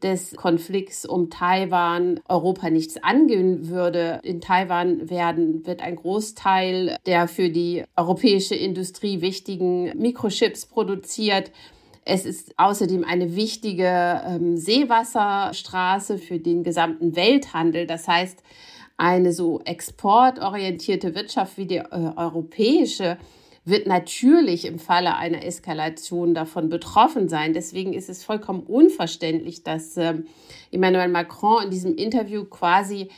des 0.03 0.35
Konflikts 0.35 1.07
um 1.07 1.31
Taiwan 1.31 2.21
Europa 2.29 2.71
nichts 2.71 3.03
angehen 3.03 3.69
würde. 3.69 4.21
In 4.25 4.41
Taiwan 4.41 5.09
werden, 5.09 5.67
wird 5.67 5.81
ein 5.81 5.97
Großteil 5.97 6.97
der 7.07 7.29
für 7.29 7.51
die 7.51 7.85
europäische 7.97 8.42
Industrie 8.51 9.21
wichtigen 9.21 9.97
Mikrochips 9.99 10.67
produziert. 10.67 11.51
Es 12.05 12.25
ist 12.25 12.59
außerdem 12.59 13.05
eine 13.05 13.37
wichtige 13.37 14.23
ähm, 14.27 14.57
Seewasserstraße 14.57 16.19
für 16.19 16.39
den 16.39 16.65
gesamten 16.65 17.15
Welthandel. 17.15 17.87
Das 17.87 18.09
heißt, 18.09 18.43
eine 18.97 19.33
so 19.33 19.61
exportorientierte 19.65 21.15
Wirtschaft 21.15 21.57
wie 21.59 21.67
die 21.67 21.77
äh, 21.77 22.13
europäische 22.17 23.19
wird 23.65 23.87
natürlich 23.87 24.65
im 24.65 24.79
Falle 24.79 25.17
einer 25.17 25.45
Eskalation 25.45 26.35
davon 26.35 26.69
betroffen 26.69 27.29
sein. 27.29 27.55
Deswegen 27.55 27.93
ist 27.93 28.09
es 28.09 28.25
vollkommen 28.25 28.65
unverständlich, 28.65 29.63
dass 29.63 29.97
äh, 29.97 30.15
Emmanuel 30.73 31.09
Macron 31.09 31.65
in 31.65 31.71
diesem 31.71 31.95
Interview 31.95 32.45
quasi 32.45 33.09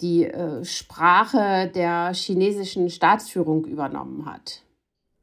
die 0.00 0.24
äh, 0.24 0.64
Sprache 0.64 1.70
der 1.74 2.12
chinesischen 2.14 2.90
Staatsführung 2.90 3.64
übernommen 3.64 4.26
hat. 4.26 4.62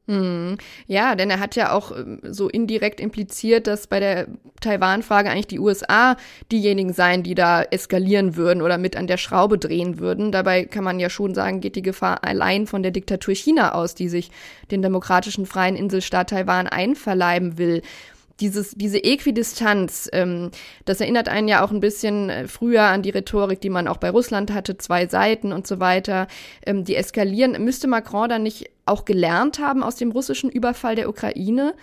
Hm. 0.08 0.56
Ja, 0.86 1.16
denn 1.16 1.30
er 1.30 1.40
hat 1.40 1.56
ja 1.56 1.72
auch 1.72 1.90
ähm, 1.90 2.20
so 2.22 2.48
indirekt 2.48 3.00
impliziert, 3.00 3.66
dass 3.66 3.88
bei 3.88 3.98
der 3.98 4.28
Taiwan-Frage 4.60 5.30
eigentlich 5.30 5.48
die 5.48 5.58
USA 5.58 6.16
diejenigen 6.52 6.92
seien, 6.92 7.24
die 7.24 7.34
da 7.34 7.62
eskalieren 7.62 8.36
würden 8.36 8.62
oder 8.62 8.78
mit 8.78 8.96
an 8.96 9.08
der 9.08 9.16
Schraube 9.16 9.58
drehen 9.58 9.98
würden. 9.98 10.30
Dabei 10.30 10.64
kann 10.64 10.84
man 10.84 11.00
ja 11.00 11.10
schon 11.10 11.34
sagen, 11.34 11.60
geht 11.60 11.74
die 11.74 11.82
Gefahr 11.82 12.22
allein 12.22 12.68
von 12.68 12.84
der 12.84 12.92
Diktatur 12.92 13.34
China 13.34 13.74
aus, 13.74 13.96
die 13.96 14.08
sich 14.08 14.30
den 14.70 14.80
demokratischen 14.80 15.44
freien 15.44 15.74
Inselstaat 15.74 16.30
Taiwan 16.30 16.68
einverleiben 16.68 17.58
will 17.58 17.82
dieses, 18.40 18.72
diese 18.72 19.02
Äquidistanz, 19.02 20.08
ähm, 20.12 20.50
das 20.84 21.00
erinnert 21.00 21.28
einen 21.28 21.48
ja 21.48 21.64
auch 21.64 21.70
ein 21.70 21.80
bisschen 21.80 22.30
äh, 22.30 22.48
früher 22.48 22.82
an 22.82 23.02
die 23.02 23.10
Rhetorik, 23.10 23.60
die 23.60 23.70
man 23.70 23.88
auch 23.88 23.96
bei 23.96 24.10
Russland 24.10 24.52
hatte, 24.52 24.76
zwei 24.76 25.06
Seiten 25.06 25.52
und 25.52 25.66
so 25.66 25.80
weiter, 25.80 26.26
ähm, 26.64 26.84
die 26.84 26.96
eskalieren. 26.96 27.62
Müsste 27.64 27.88
Macron 27.88 28.28
dann 28.28 28.42
nicht 28.42 28.70
auch 28.84 29.04
gelernt 29.04 29.58
haben 29.58 29.82
aus 29.82 29.96
dem 29.96 30.12
russischen 30.12 30.50
Überfall 30.50 30.96
der 30.96 31.08
Ukraine 31.08 31.74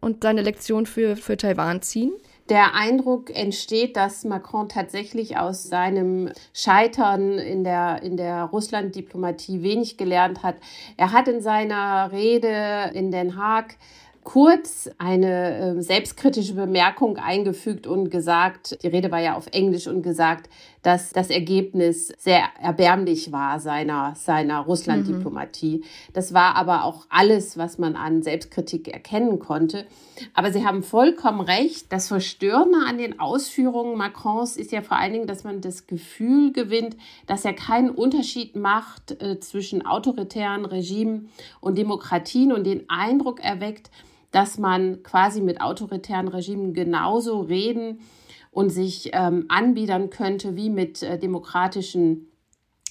und 0.00 0.22
seine 0.22 0.42
Lektion 0.42 0.86
für, 0.86 1.16
für 1.16 1.36
Taiwan 1.36 1.82
ziehen? 1.82 2.12
Der 2.48 2.74
Eindruck 2.74 3.28
entsteht, 3.36 3.96
dass 3.96 4.24
Macron 4.24 4.70
tatsächlich 4.70 5.36
aus 5.36 5.64
seinem 5.64 6.30
Scheitern 6.54 7.38
in 7.38 7.62
der, 7.62 8.02
in 8.02 8.16
der 8.16 8.44
Russland-Diplomatie 8.44 9.62
wenig 9.62 9.98
gelernt 9.98 10.42
hat. 10.42 10.56
Er 10.96 11.12
hat 11.12 11.28
in 11.28 11.42
seiner 11.42 12.10
Rede 12.10 12.90
in 12.94 13.10
Den 13.10 13.36
Haag 13.36 13.76
kurz 14.24 14.90
eine 14.98 15.76
äh, 15.78 15.82
selbstkritische 15.82 16.54
Bemerkung 16.54 17.16
eingefügt 17.16 17.86
und 17.86 18.10
gesagt, 18.10 18.82
die 18.82 18.88
Rede 18.88 19.10
war 19.10 19.20
ja 19.20 19.36
auf 19.36 19.46
Englisch 19.52 19.86
und 19.86 20.02
gesagt, 20.02 20.50
dass 20.82 21.10
das 21.10 21.30
Ergebnis 21.30 22.12
sehr 22.18 22.44
erbärmlich 22.60 23.32
war 23.32 23.58
seiner, 23.60 24.14
seiner 24.16 24.60
Russland-Diplomatie. 24.60 25.78
Mhm. 25.78 25.84
Das 26.12 26.32
war 26.34 26.56
aber 26.56 26.84
auch 26.84 27.06
alles, 27.08 27.58
was 27.58 27.78
man 27.78 27.96
an 27.96 28.22
Selbstkritik 28.22 28.88
erkennen 28.88 29.38
konnte. 29.38 29.86
Aber 30.34 30.52
Sie 30.52 30.64
haben 30.64 30.82
vollkommen 30.82 31.40
recht. 31.40 31.92
Das 31.92 32.08
Verstörende 32.08 32.78
an 32.86 32.98
den 32.98 33.20
Ausführungen 33.20 33.96
Macrons 33.96 34.56
ist 34.56 34.72
ja 34.72 34.82
vor 34.82 34.98
allen 34.98 35.12
Dingen, 35.12 35.26
dass 35.26 35.44
man 35.44 35.60
das 35.60 35.86
Gefühl 35.86 36.52
gewinnt, 36.52 36.96
dass 37.26 37.44
er 37.44 37.52
keinen 37.52 37.90
Unterschied 37.90 38.56
macht 38.56 39.20
äh, 39.22 39.40
zwischen 39.40 39.84
autoritären 39.84 40.64
Regimen 40.64 41.30
und 41.60 41.78
Demokratien 41.78 42.52
und 42.52 42.64
den 42.64 42.88
Eindruck 42.88 43.40
erweckt, 43.40 43.90
dass 44.30 44.58
man 44.58 45.02
quasi 45.02 45.40
mit 45.40 45.60
autoritären 45.60 46.28
Regimen 46.28 46.74
genauso 46.74 47.40
reden 47.40 48.00
und 48.50 48.70
sich 48.70 49.10
ähm, 49.12 49.46
anbiedern 49.48 50.10
könnte 50.10 50.56
wie 50.56 50.70
mit 50.70 51.02
äh, 51.02 51.18
demokratischen 51.18 52.30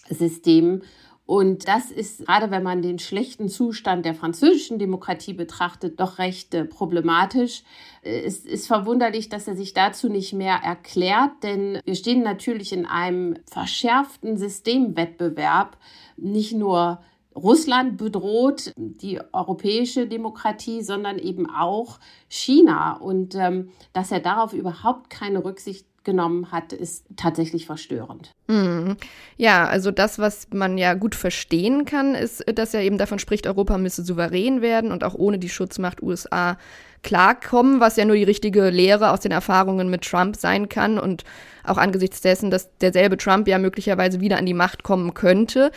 Systemen. 0.09 0.83
Und 1.27 1.67
das 1.67 1.91
ist, 1.91 2.25
gerade 2.25 2.51
wenn 2.51 2.63
man 2.63 2.81
den 2.81 2.99
schlechten 2.99 3.49
Zustand 3.49 4.05
der 4.05 4.15
französischen 4.15 4.79
Demokratie 4.79 5.33
betrachtet, 5.33 5.99
doch 5.99 6.19
recht 6.19 6.53
äh, 6.53 6.63
problematisch. 6.63 7.63
Äh, 8.01 8.21
es 8.21 8.45
ist 8.45 8.65
verwunderlich, 8.65 9.27
dass 9.27 9.45
er 9.45 9.57
sich 9.57 9.73
dazu 9.73 10.07
nicht 10.07 10.31
mehr 10.31 10.55
erklärt, 10.63 11.43
denn 11.43 11.81
wir 11.83 11.95
stehen 11.95 12.23
natürlich 12.23 12.71
in 12.71 12.85
einem 12.85 13.35
verschärften 13.51 14.37
Systemwettbewerb, 14.37 15.77
nicht 16.15 16.53
nur 16.53 17.01
Russland 17.37 17.97
bedroht 17.97 18.73
die 18.75 19.19
europäische 19.31 20.07
Demokratie, 20.07 20.81
sondern 20.81 21.19
eben 21.19 21.49
auch 21.49 21.99
China. 22.27 22.93
Und 22.93 23.35
ähm, 23.35 23.69
dass 23.93 24.11
er 24.11 24.19
darauf 24.19 24.53
überhaupt 24.53 25.09
keine 25.09 25.45
Rücksicht 25.45 25.85
genommen 26.03 26.51
hat, 26.51 26.71
ist 26.71 27.05
tatsächlich 27.17 27.65
verstörend. 27.65 28.31
Mhm. 28.47 28.95
Ja, 29.35 29.67
also 29.67 29.91
das, 29.91 30.17
was 30.17 30.47
man 30.53 30.77
ja 30.77 30.93
gut 30.93 31.15
verstehen 31.15 31.83
kann, 31.83 32.15
ist, 32.15 32.43
dass 32.55 32.73
er 32.73 32.81
eben 32.81 32.97
davon 32.97 33.19
spricht, 33.19 33.45
Europa 33.45 33.77
müsse 33.77 34.03
souverän 34.03 34.61
werden 34.61 34.91
und 34.91 35.03
auch 35.03 35.15
ohne 35.15 35.37
die 35.37 35.49
Schutzmacht 35.49 36.01
USA 36.01 36.57
klarkommen, 37.03 37.79
was 37.79 37.95
ja 37.95 38.05
nur 38.05 38.15
die 38.15 38.23
richtige 38.23 38.69
Lehre 38.69 39.11
aus 39.11 39.21
den 39.21 39.31
Erfahrungen 39.31 39.89
mit 39.89 40.03
Trump 40.03 40.35
sein 40.35 40.69
kann 40.69 40.99
und 40.99 41.23
auch 41.63 41.77
angesichts 41.77 42.21
dessen, 42.21 42.49
dass 42.51 42.69
derselbe 42.77 43.17
Trump 43.17 43.47
ja 43.47 43.59
möglicherweise 43.59 44.21
wieder 44.21 44.37
an 44.37 44.45
die 44.45 44.53
Macht 44.53 44.83
kommen 44.83 45.13
könnte. 45.13 45.71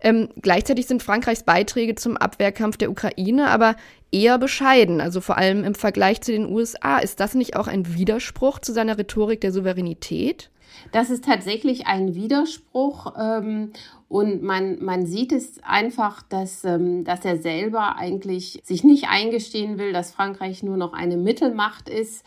Ähm, 0.00 0.28
gleichzeitig 0.40 0.86
sind 0.86 1.02
Frankreichs 1.02 1.44
Beiträge 1.44 1.94
zum 1.94 2.16
Abwehrkampf 2.16 2.76
der 2.76 2.90
Ukraine 2.90 3.48
aber 3.48 3.76
eher 4.10 4.38
bescheiden, 4.38 5.00
also 5.00 5.20
vor 5.20 5.38
allem 5.38 5.64
im 5.64 5.74
Vergleich 5.74 6.20
zu 6.20 6.32
den 6.32 6.46
USA. 6.46 6.98
Ist 6.98 7.20
das 7.20 7.34
nicht 7.34 7.56
auch 7.56 7.68
ein 7.68 7.94
Widerspruch 7.94 8.58
zu 8.58 8.72
seiner 8.72 8.98
Rhetorik 8.98 9.40
der 9.40 9.52
Souveränität? 9.52 10.50
Das 10.90 11.10
ist 11.10 11.24
tatsächlich 11.24 11.86
ein 11.86 12.14
Widerspruch 12.14 13.14
ähm, 13.18 13.72
und 14.12 14.42
man, 14.42 14.84
man 14.84 15.06
sieht 15.06 15.32
es 15.32 15.62
einfach, 15.62 16.20
dass, 16.22 16.64
ähm, 16.64 17.02
dass 17.02 17.24
er 17.24 17.38
selber 17.38 17.96
eigentlich 17.96 18.60
sich 18.62 18.84
nicht 18.84 19.08
eingestehen 19.08 19.78
will, 19.78 19.94
dass 19.94 20.12
Frankreich 20.12 20.62
nur 20.62 20.76
noch 20.76 20.92
eine 20.92 21.16
Mittelmacht 21.16 21.88
ist, 21.88 22.22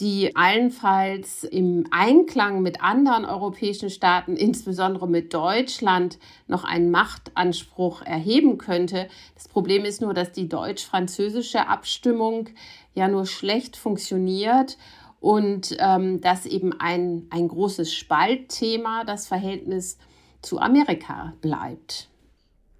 die 0.00 0.34
allenfalls 0.34 1.44
im 1.44 1.84
Einklang 1.92 2.62
mit 2.62 2.82
anderen 2.82 3.24
europäischen 3.24 3.88
Staaten, 3.88 4.34
insbesondere 4.34 5.08
mit 5.08 5.32
Deutschland, 5.32 6.18
noch 6.48 6.64
einen 6.64 6.90
Machtanspruch 6.90 8.02
erheben 8.02 8.58
könnte. 8.58 9.08
Das 9.34 9.46
Problem 9.46 9.84
ist 9.84 10.00
nur, 10.00 10.14
dass 10.14 10.32
die 10.32 10.48
deutsch-französische 10.48 11.68
Abstimmung 11.68 12.48
ja 12.94 13.06
nur 13.06 13.26
schlecht 13.26 13.76
funktioniert 13.76 14.76
und 15.20 15.76
ähm, 15.78 16.20
dass 16.20 16.46
eben 16.46 16.72
ein, 16.80 17.26
ein 17.30 17.48
großes 17.48 17.94
Spaltthema 17.94 19.04
das 19.04 19.26
Verhältnis 19.26 19.98
zu 20.42 20.58
Amerika 20.58 21.34
bleibt. 21.40 22.08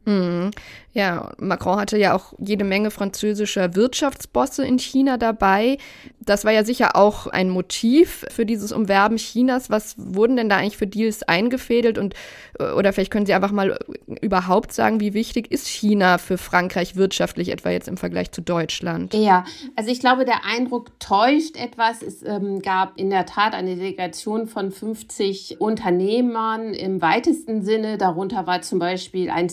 Mhm. 0.08 0.50
Ja, 0.94 1.32
Macron 1.38 1.78
hatte 1.78 1.98
ja 1.98 2.16
auch 2.16 2.32
jede 2.38 2.64
Menge 2.64 2.90
französischer 2.90 3.76
Wirtschaftsbosse 3.76 4.66
in 4.66 4.78
China 4.78 5.18
dabei. 5.18 5.78
Das 6.18 6.44
war 6.44 6.52
ja 6.52 6.64
sicher 6.64 6.96
auch 6.96 7.26
ein 7.26 7.50
Motiv 7.50 8.24
für 8.30 8.44
dieses 8.44 8.72
Umwerben 8.72 9.18
Chinas. 9.18 9.70
Was 9.70 9.94
wurden 9.96 10.36
denn 10.36 10.48
da 10.48 10.56
eigentlich 10.56 10.76
für 10.78 10.86
Deals 10.86 11.22
eingefädelt? 11.22 11.98
Und, 11.98 12.14
äh, 12.58 12.72
oder 12.72 12.92
vielleicht 12.92 13.12
können 13.12 13.26
Sie 13.26 13.34
einfach 13.34 13.52
mal 13.52 13.78
überhaupt 14.20 14.72
sagen, 14.72 14.98
wie 14.98 15.14
wichtig 15.14 15.52
ist 15.52 15.68
China 15.68 16.18
für 16.18 16.38
Frankreich 16.38 16.96
wirtschaftlich, 16.96 17.50
etwa 17.50 17.70
jetzt 17.70 17.86
im 17.86 17.96
Vergleich 17.96 18.32
zu 18.32 18.40
Deutschland? 18.40 19.14
Ja, 19.14 19.44
also 19.76 19.90
ich 19.90 20.00
glaube, 20.00 20.24
der 20.24 20.44
Eindruck 20.44 20.98
täuscht 20.98 21.56
etwas. 21.56 22.02
Es 22.02 22.22
ähm, 22.22 22.60
gab 22.60 22.98
in 22.98 23.10
der 23.10 23.26
Tat 23.26 23.54
eine 23.54 23.76
Delegation 23.76 24.48
von 24.48 24.72
50 24.72 25.60
Unternehmern 25.60 26.74
im 26.74 27.00
weitesten 27.02 27.62
Sinne. 27.62 27.98
Darunter 27.98 28.46
war 28.46 28.62
zum 28.62 28.78
Beispiel 28.78 29.30
ein 29.30 29.48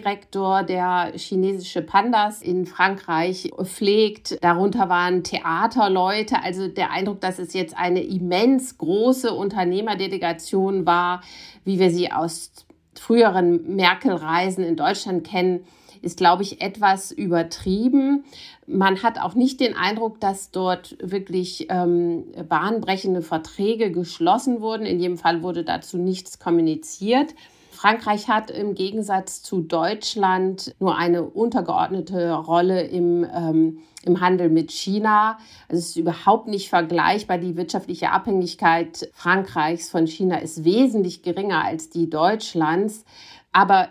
Zoodirektor, 0.00 0.62
der 0.62 1.12
chinesische 1.16 1.82
Pandas 1.82 2.42
in 2.42 2.66
Frankreich 2.66 3.50
pflegt. 3.62 4.42
Darunter 4.42 4.88
waren 4.88 5.22
Theaterleute. 5.22 6.42
Also 6.42 6.68
der 6.68 6.90
Eindruck, 6.90 7.20
dass 7.20 7.38
es 7.38 7.52
jetzt 7.52 7.76
eine 7.76 8.02
immens 8.02 8.78
große 8.78 9.32
Unternehmerdelegation 9.32 10.86
war, 10.86 11.22
wie 11.64 11.78
wir 11.78 11.90
sie 11.90 12.10
aus 12.10 12.52
früheren 12.94 13.76
Merkel-Reisen 13.76 14.64
in 14.64 14.76
Deutschland 14.76 15.24
kennen, 15.24 15.64
ist, 16.02 16.16
glaube 16.16 16.42
ich, 16.42 16.62
etwas 16.62 17.12
übertrieben. 17.12 18.24
Man 18.66 19.02
hat 19.02 19.20
auch 19.20 19.34
nicht 19.34 19.60
den 19.60 19.76
Eindruck, 19.76 20.18
dass 20.18 20.50
dort 20.50 20.96
wirklich 21.02 21.66
ähm, 21.68 22.24
bahnbrechende 22.48 23.20
Verträge 23.20 23.90
geschlossen 23.90 24.62
wurden. 24.62 24.86
In 24.86 24.98
jedem 24.98 25.18
Fall 25.18 25.42
wurde 25.42 25.62
dazu 25.62 25.98
nichts 25.98 26.38
kommuniziert. 26.38 27.34
Frankreich 27.80 28.28
hat 28.28 28.50
im 28.50 28.74
Gegensatz 28.74 29.42
zu 29.42 29.62
Deutschland 29.62 30.74
nur 30.80 30.98
eine 30.98 31.22
untergeordnete 31.22 32.34
Rolle 32.34 32.82
im, 32.82 33.24
ähm, 33.24 33.78
im 34.04 34.20
Handel 34.20 34.50
mit 34.50 34.70
China. 34.70 35.38
Also 35.66 35.78
es 35.78 35.88
ist 35.88 35.96
überhaupt 35.96 36.46
nicht 36.46 36.68
vergleichbar. 36.68 37.38
Die 37.38 37.56
wirtschaftliche 37.56 38.10
Abhängigkeit 38.10 39.08
Frankreichs 39.14 39.88
von 39.88 40.06
China 40.06 40.36
ist 40.36 40.62
wesentlich 40.62 41.22
geringer 41.22 41.64
als 41.64 41.88
die 41.88 42.10
Deutschlands. 42.10 43.06
Aber 43.50 43.88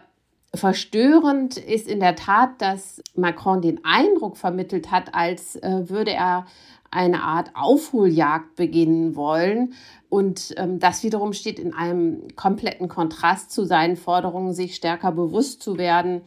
Verstörend 0.51 1.57
ist 1.57 1.87
in 1.87 1.99
der 1.99 2.15
Tat, 2.15 2.59
dass 2.59 3.03
Macron 3.15 3.61
den 3.61 3.85
Eindruck 3.85 4.35
vermittelt 4.35 4.89
hat, 4.89 5.13
als 5.13 5.57
äh, 5.57 5.87
würde 5.89 6.11
er 6.11 6.47
eine 6.91 7.23
Art 7.23 7.51
Aufholjagd 7.55 8.55
beginnen 8.55 9.15
wollen. 9.15 9.73
Und 10.09 10.53
ähm, 10.57 10.79
das 10.79 11.03
wiederum 11.03 11.33
steht 11.33 11.59
in 11.59 11.73
einem 11.73 12.35
kompletten 12.35 12.87
Kontrast 12.87 13.51
zu 13.51 13.65
seinen 13.65 13.95
Forderungen, 13.95 14.53
sich 14.53 14.75
stärker 14.75 15.11
bewusst 15.11 15.61
zu 15.61 15.77
werden 15.77 16.21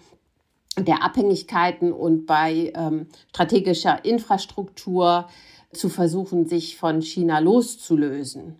der 0.78 1.02
Abhängigkeiten 1.02 1.92
und 1.92 2.26
bei 2.26 2.72
ähm, 2.74 3.06
strategischer 3.28 4.04
Infrastruktur 4.04 5.28
zu 5.72 5.88
versuchen, 5.88 6.46
sich 6.46 6.76
von 6.76 7.02
China 7.02 7.38
loszulösen. 7.40 8.56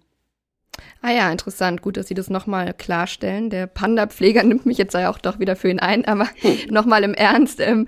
Ah 1.00 1.10
ja, 1.10 1.30
interessant. 1.30 1.82
Gut, 1.82 1.96
dass 1.96 2.08
Sie 2.08 2.14
das 2.14 2.30
nochmal 2.30 2.74
klarstellen. 2.74 3.50
Der 3.50 3.66
Panda-Pfleger 3.66 4.42
nimmt 4.44 4.66
mich 4.66 4.78
jetzt 4.78 4.94
ja 4.94 5.10
auch 5.10 5.18
doch 5.18 5.38
wieder 5.38 5.56
für 5.56 5.70
ihn 5.70 5.80
ein, 5.80 6.04
aber 6.04 6.28
nochmal 6.70 7.04
im 7.04 7.14
Ernst. 7.14 7.60
Ähm, 7.60 7.86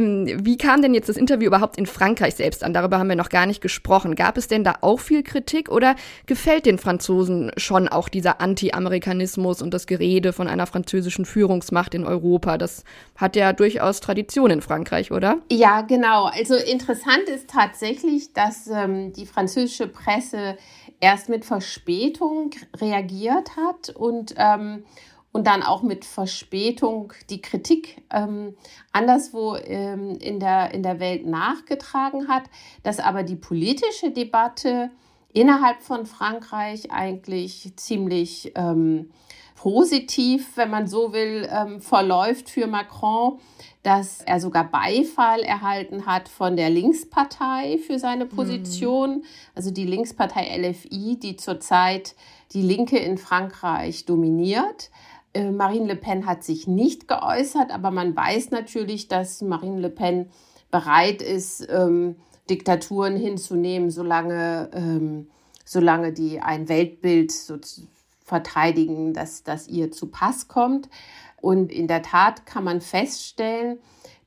wie 0.00 0.56
kam 0.56 0.82
denn 0.82 0.94
jetzt 0.94 1.08
das 1.08 1.16
Interview 1.16 1.46
überhaupt 1.46 1.76
in 1.76 1.86
Frankreich 1.86 2.34
selbst 2.34 2.64
an? 2.64 2.72
Darüber 2.72 2.98
haben 2.98 3.08
wir 3.08 3.16
noch 3.16 3.28
gar 3.28 3.46
nicht 3.46 3.60
gesprochen. 3.60 4.14
Gab 4.14 4.36
es 4.36 4.48
denn 4.48 4.64
da 4.64 4.76
auch 4.80 5.00
viel 5.00 5.22
Kritik 5.22 5.70
oder 5.70 5.96
gefällt 6.26 6.66
den 6.66 6.78
Franzosen 6.78 7.52
schon 7.56 7.88
auch 7.88 8.08
dieser 8.08 8.40
Anti-Amerikanismus 8.40 9.62
und 9.62 9.74
das 9.74 9.86
Gerede 9.86 10.32
von 10.32 10.48
einer 10.48 10.66
französischen 10.66 11.24
Führungsmacht 11.24 11.94
in 11.94 12.06
Europa? 12.06 12.58
Das 12.58 12.84
hat 13.16 13.36
ja 13.36 13.52
durchaus 13.52 14.00
Tradition 14.00 14.50
in 14.50 14.62
Frankreich, 14.62 15.10
oder? 15.12 15.38
Ja, 15.50 15.82
genau. 15.82 16.24
Also 16.24 16.54
interessant 16.54 17.28
ist 17.28 17.50
tatsächlich, 17.50 18.32
dass 18.32 18.68
ähm, 18.68 19.12
die 19.12 19.26
französische 19.26 19.88
Presse 19.88 20.56
erst 21.00 21.28
mit 21.28 21.44
Verspätung 21.44 22.50
reagiert 22.80 23.50
hat 23.56 23.90
und, 23.90 24.34
ähm, 24.38 24.84
und 25.32 25.46
dann 25.46 25.62
auch 25.62 25.82
mit 25.82 26.04
Verspätung 26.04 27.12
die 27.30 27.40
Kritik 27.40 28.02
ähm, 28.10 28.54
anderswo 28.92 29.56
ähm, 29.56 30.18
in, 30.18 30.38
der, 30.38 30.72
in 30.72 30.82
der 30.82 31.00
Welt 31.00 31.26
nachgetragen 31.26 32.28
hat, 32.28 32.44
dass 32.82 33.00
aber 33.00 33.22
die 33.22 33.36
politische 33.36 34.10
Debatte 34.10 34.90
innerhalb 35.32 35.82
von 35.82 36.04
Frankreich 36.04 36.90
eigentlich 36.90 37.72
ziemlich 37.76 38.52
ähm, 38.54 39.10
positiv, 39.56 40.56
wenn 40.56 40.70
man 40.70 40.86
so 40.86 41.12
will, 41.12 41.48
ähm, 41.50 41.80
verläuft 41.80 42.50
für 42.50 42.66
Macron 42.66 43.38
dass 43.82 44.20
er 44.20 44.38
sogar 44.40 44.70
Beifall 44.70 45.40
erhalten 45.40 46.06
hat 46.06 46.28
von 46.28 46.56
der 46.56 46.70
Linkspartei 46.70 47.78
für 47.78 47.98
seine 47.98 48.26
Position, 48.26 49.16
mhm. 49.16 49.24
also 49.54 49.70
die 49.70 49.86
Linkspartei 49.86 50.56
LFI, 50.56 51.18
die 51.20 51.36
zurzeit 51.36 52.14
die 52.52 52.62
Linke 52.62 52.98
in 52.98 53.18
Frankreich 53.18 54.04
dominiert. 54.04 54.90
Äh, 55.34 55.50
Marine 55.50 55.86
Le 55.86 55.96
Pen 55.96 56.26
hat 56.26 56.44
sich 56.44 56.66
nicht 56.66 57.08
geäußert, 57.08 57.70
aber 57.70 57.90
man 57.90 58.14
weiß 58.14 58.50
natürlich, 58.50 59.08
dass 59.08 59.42
Marine 59.42 59.80
Le 59.80 59.90
Pen 59.90 60.30
bereit 60.70 61.22
ist, 61.22 61.66
ähm, 61.70 62.16
Diktaturen 62.50 63.16
hinzunehmen, 63.16 63.90
solange, 63.90 64.70
ähm, 64.74 65.28
solange 65.64 66.12
die 66.12 66.40
ein 66.40 66.68
Weltbild 66.68 67.30
so 67.30 67.56
verteidigen, 68.24 69.12
dass 69.14 69.42
das 69.42 69.68
ihr 69.68 69.90
zu 69.90 70.06
Pass 70.08 70.48
kommt. 70.48 70.88
Und 71.40 71.72
in 71.72 71.88
der 71.88 72.02
Tat 72.02 72.46
kann 72.46 72.64
man 72.64 72.80
feststellen, 72.80 73.78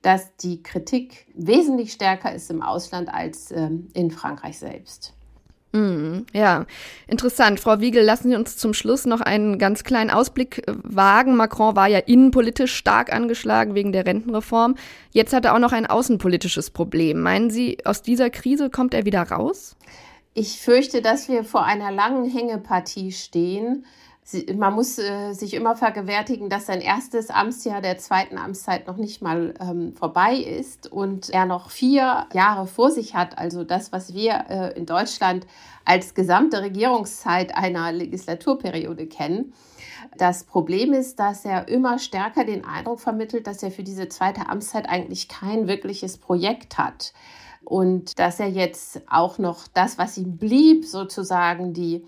dass 0.02 0.36
die 0.38 0.62
Kritik 0.62 1.28
wesentlich 1.34 1.92
stärker 1.92 2.34
ist 2.34 2.52
im 2.52 2.62
Ausland 2.62 3.10
als 3.12 3.52
ähm, 3.52 3.88
in 3.94 4.12
Frankreich 4.12 4.60
selbst. 4.60 5.14
Mm, 5.76 6.26
ja, 6.32 6.66
interessant. 7.06 7.60
Frau 7.60 7.82
Wiegel, 7.82 8.02
lassen 8.02 8.30
Sie 8.30 8.38
uns 8.38 8.56
zum 8.56 8.74
Schluss 8.74 9.06
noch 9.06 9.20
einen 9.20 9.60
ganz 9.60 9.84
kleinen 9.84 10.10
Ausblick 10.10 10.66
äh, 10.66 10.74
wagen. 10.84 11.36
Macron 11.36 11.76
war 11.76 11.90
ja 11.90 12.00
innenpolitisch 12.00 12.74
stark 12.74 13.12
angeschlagen 13.12 13.76
wegen 13.76 13.92
der 13.92 14.06
Rentenreform. 14.06 14.76
Jetzt 15.12 15.34
hat 15.34 15.44
er 15.44 15.54
auch 15.54 15.60
noch 15.60 15.74
ein 15.74 15.86
außenpolitisches 15.86 16.70
Problem. 16.70 17.20
Meinen 17.22 17.50
Sie, 17.50 17.80
aus 17.84 18.02
dieser 18.02 18.30
Krise 18.30 18.70
kommt 18.70 18.94
er 18.94 19.04
wieder 19.04 19.22
raus? 19.24 19.76
Ich 20.34 20.62
fürchte, 20.62 21.02
dass 21.02 21.28
wir 21.28 21.44
vor 21.44 21.66
einer 21.66 21.92
langen 21.92 22.30
Hängepartie 22.30 23.12
stehen 23.12 23.86
man 24.56 24.74
muss 24.74 24.98
äh, 24.98 25.34
sich 25.34 25.54
immer 25.54 25.76
vergewärtigen, 25.76 26.50
dass 26.50 26.66
sein 26.66 26.82
erstes 26.82 27.30
Amtsjahr 27.30 27.82
der 27.82 28.00
zweiten 28.00 28.40
Amtszeit 28.40 28.88
noch 28.88 28.98
nicht 28.98 29.22
mal 29.22 29.54
ähm, 29.60 29.94
vorbei 29.94 30.36
ist 30.36 30.92
und 30.92 31.30
er 31.30 31.46
noch 31.46 31.70
vier 31.70 32.26
Jahre 32.34 32.66
vor 32.66 32.90
sich 32.90 33.14
hat. 33.14 33.38
Also 33.38 33.64
das, 33.64 33.92
was 33.92 34.16
wir 34.16 34.46
äh, 34.50 34.78
in 34.78 34.88
Deutschland 34.88 35.46
als 35.86 36.16
gesamte 36.16 36.64
Regierungszeit 36.64 37.56
einer 37.56 37.92
Legislaturperiode 37.92 39.06
kennen. 39.06 39.54
Das 40.18 40.44
Problem 40.44 40.94
ist, 40.94 41.20
dass 41.20 41.46
er 41.46 41.68
immer 41.68 42.00
stärker 42.00 42.46
den 42.46 42.66
Eindruck 42.66 43.02
vermittelt, 43.02 43.46
dass 43.46 43.62
er 43.62 43.70
für 43.70 43.84
diese 43.84 44.10
zweite 44.10 44.50
Amtszeit 44.50 44.90
eigentlich 44.90 45.28
kein 45.28 45.68
wirkliches 45.68 46.18
Projekt 46.18 46.80
hat. 46.80 47.14
Und 47.64 48.18
dass 48.18 48.40
er 48.40 48.48
jetzt 48.48 49.02
auch 49.08 49.38
noch 49.38 49.68
das, 49.68 50.00
was 50.00 50.18
ihm 50.18 50.38
blieb, 50.38 50.86
sozusagen 50.86 51.74
die 51.74 52.06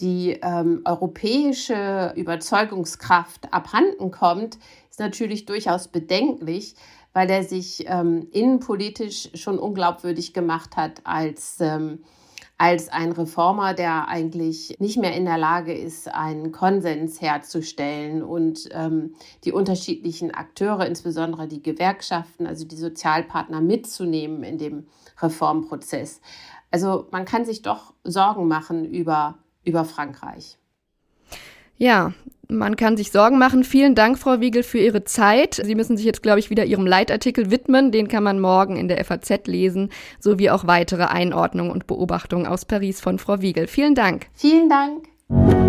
die 0.00 0.38
ähm, 0.42 0.82
europäische 0.84 2.12
Überzeugungskraft 2.16 3.52
abhanden 3.52 4.10
kommt, 4.10 4.58
ist 4.90 4.98
natürlich 4.98 5.46
durchaus 5.46 5.88
bedenklich, 5.88 6.74
weil 7.12 7.30
er 7.30 7.44
sich 7.44 7.84
ähm, 7.86 8.26
innenpolitisch 8.32 9.30
schon 9.34 9.58
unglaubwürdig 9.58 10.34
gemacht 10.34 10.76
hat 10.76 11.00
als, 11.04 11.58
ähm, 11.60 12.02
als 12.58 12.88
ein 12.88 13.12
Reformer, 13.12 13.74
der 13.74 14.08
eigentlich 14.08 14.76
nicht 14.80 14.98
mehr 14.98 15.14
in 15.14 15.24
der 15.24 15.38
Lage 15.38 15.72
ist, 15.72 16.12
einen 16.12 16.50
Konsens 16.50 17.20
herzustellen 17.20 18.24
und 18.24 18.68
ähm, 18.72 19.14
die 19.44 19.52
unterschiedlichen 19.52 20.32
Akteure, 20.34 20.86
insbesondere 20.86 21.46
die 21.46 21.62
Gewerkschaften, 21.62 22.48
also 22.48 22.64
die 22.66 22.76
Sozialpartner 22.76 23.60
mitzunehmen 23.60 24.42
in 24.42 24.58
dem 24.58 24.88
Reformprozess. 25.22 26.20
Also 26.72 27.06
man 27.12 27.24
kann 27.24 27.44
sich 27.44 27.62
doch 27.62 27.94
Sorgen 28.02 28.48
machen 28.48 28.84
über 28.84 29.38
über 29.64 29.84
Frankreich. 29.84 30.58
Ja, 31.76 32.12
man 32.48 32.76
kann 32.76 32.96
sich 32.96 33.10
Sorgen 33.10 33.38
machen. 33.38 33.64
Vielen 33.64 33.94
Dank, 33.94 34.18
Frau 34.18 34.40
Wiegel, 34.40 34.62
für 34.62 34.78
Ihre 34.78 35.04
Zeit. 35.04 35.60
Sie 35.62 35.74
müssen 35.74 35.96
sich 35.96 36.06
jetzt, 36.06 36.22
glaube 36.22 36.38
ich, 36.38 36.50
wieder 36.50 36.64
Ihrem 36.64 36.86
Leitartikel 36.86 37.50
widmen. 37.50 37.90
Den 37.90 38.08
kann 38.08 38.22
man 38.22 38.40
morgen 38.40 38.76
in 38.76 38.88
der 38.88 39.02
FAZ 39.04 39.46
lesen, 39.46 39.90
sowie 40.20 40.50
auch 40.50 40.66
weitere 40.66 41.04
Einordnungen 41.04 41.72
und 41.72 41.86
Beobachtungen 41.86 42.46
aus 42.46 42.64
Paris 42.64 43.00
von 43.00 43.18
Frau 43.18 43.40
Wiegel. 43.40 43.66
Vielen 43.66 43.94
Dank. 43.94 44.26
Vielen 44.34 44.68
Dank. 44.68 45.63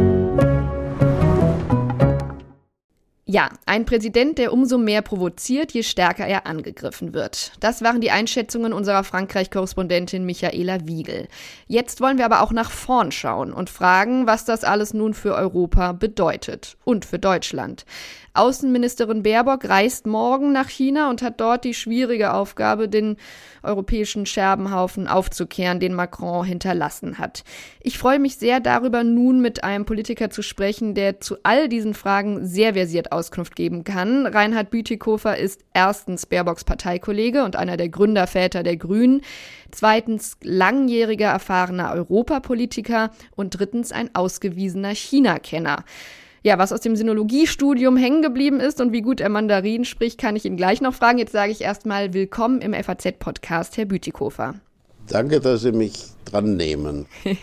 Ja, 3.27 3.49
ein 3.65 3.85
Präsident, 3.85 4.37
der 4.37 4.53
umso 4.53 4.77
mehr 4.77 5.01
provoziert, 5.01 5.71
je 5.71 5.81
stärker 5.81 6.27
er 6.27 6.45
angegriffen 6.45 7.15
wird. 7.15 7.53
Das 7.59 7.81
waren 7.81 7.99
die 7.99 8.11
Einschätzungen 8.11 8.71
unserer 8.71 9.03
Frankreich-Korrespondentin 9.03 10.27
Michaela 10.27 10.85
Wiegel. 10.85 11.27
Jetzt 11.65 12.01
wollen 12.01 12.19
wir 12.19 12.25
aber 12.25 12.43
auch 12.43 12.51
nach 12.51 12.69
vorn 12.69 13.11
schauen 13.11 13.51
und 13.51 13.71
fragen, 13.71 14.27
was 14.27 14.45
das 14.45 14.63
alles 14.63 14.93
nun 14.93 15.15
für 15.15 15.33
Europa 15.33 15.93
bedeutet 15.93 16.77
und 16.83 17.03
für 17.03 17.17
Deutschland. 17.17 17.87
Außenministerin 18.35 19.23
Baerbock 19.23 19.67
reist 19.69 20.05
morgen 20.05 20.51
nach 20.51 20.69
China 20.69 21.09
und 21.09 21.21
hat 21.21 21.39
dort 21.39 21.63
die 21.63 21.73
schwierige 21.73 22.33
Aufgabe, 22.33 22.89
den 22.89 23.17
europäischen 23.63 24.25
Scherbenhaufen 24.25 25.07
aufzukehren, 25.07 25.79
den 25.79 25.93
Macron 25.93 26.45
hinterlassen 26.45 27.17
hat. 27.17 27.43
Ich 27.81 27.97
freue 27.97 28.19
mich 28.19 28.37
sehr 28.37 28.59
darüber, 28.59 29.03
nun 29.03 29.41
mit 29.41 29.63
einem 29.63 29.85
Politiker 29.85 30.29
zu 30.29 30.41
sprechen, 30.41 30.93
der 30.93 31.19
zu 31.19 31.37
all 31.43 31.69
diesen 31.69 31.93
Fragen 31.93 32.45
sehr 32.45 32.73
versiert 32.73 33.11
Auskunft 33.11 33.55
geben 33.55 33.83
kann. 33.83 34.25
Reinhard 34.27 34.69
Bütikofer 34.69 35.37
ist 35.37 35.61
erstens 35.73 36.25
Baerbocks 36.25 36.63
Parteikollege 36.63 37.43
und 37.43 37.55
einer 37.55 37.77
der 37.77 37.89
Gründerväter 37.89 38.63
der 38.63 38.77
Grünen, 38.77 39.21
zweitens 39.71 40.37
langjähriger 40.41 41.27
erfahrener 41.27 41.93
Europapolitiker 41.93 43.11
und 43.35 43.59
drittens 43.59 43.91
ein 43.91 44.13
ausgewiesener 44.13 44.93
China-Kenner. 44.93 45.83
Ja, 46.45 46.59
was 46.59 46.71
aus 46.71 46.81
dem 46.81 46.95
Sinologiestudium 46.95 47.97
hängen 47.97 48.21
geblieben 48.21 48.59
ist 48.59 48.79
und 48.79 48.93
wie 48.93 49.01
gut 49.01 49.19
er 49.19 49.29
Mandarin 49.29 49.83
spricht, 49.83 50.19
kann 50.19 50.35
ich 50.35 50.45
ihn 50.45 50.57
gleich 50.57 50.79
noch 50.79 50.93
fragen. 50.93 51.17
Jetzt 51.17 51.31
sage 51.31 51.51
ich 51.51 51.61
erstmal 51.61 52.13
willkommen 52.13 52.61
im 52.61 52.71
FAZ-Podcast, 52.71 53.77
Herr 53.77 53.85
Bütikofer. 53.85 54.53
Danke, 55.07 55.39
dass 55.39 55.63
Sie 55.63 55.71
mich 55.71 55.93
dran 56.23 56.55
nehmen. 56.55 57.07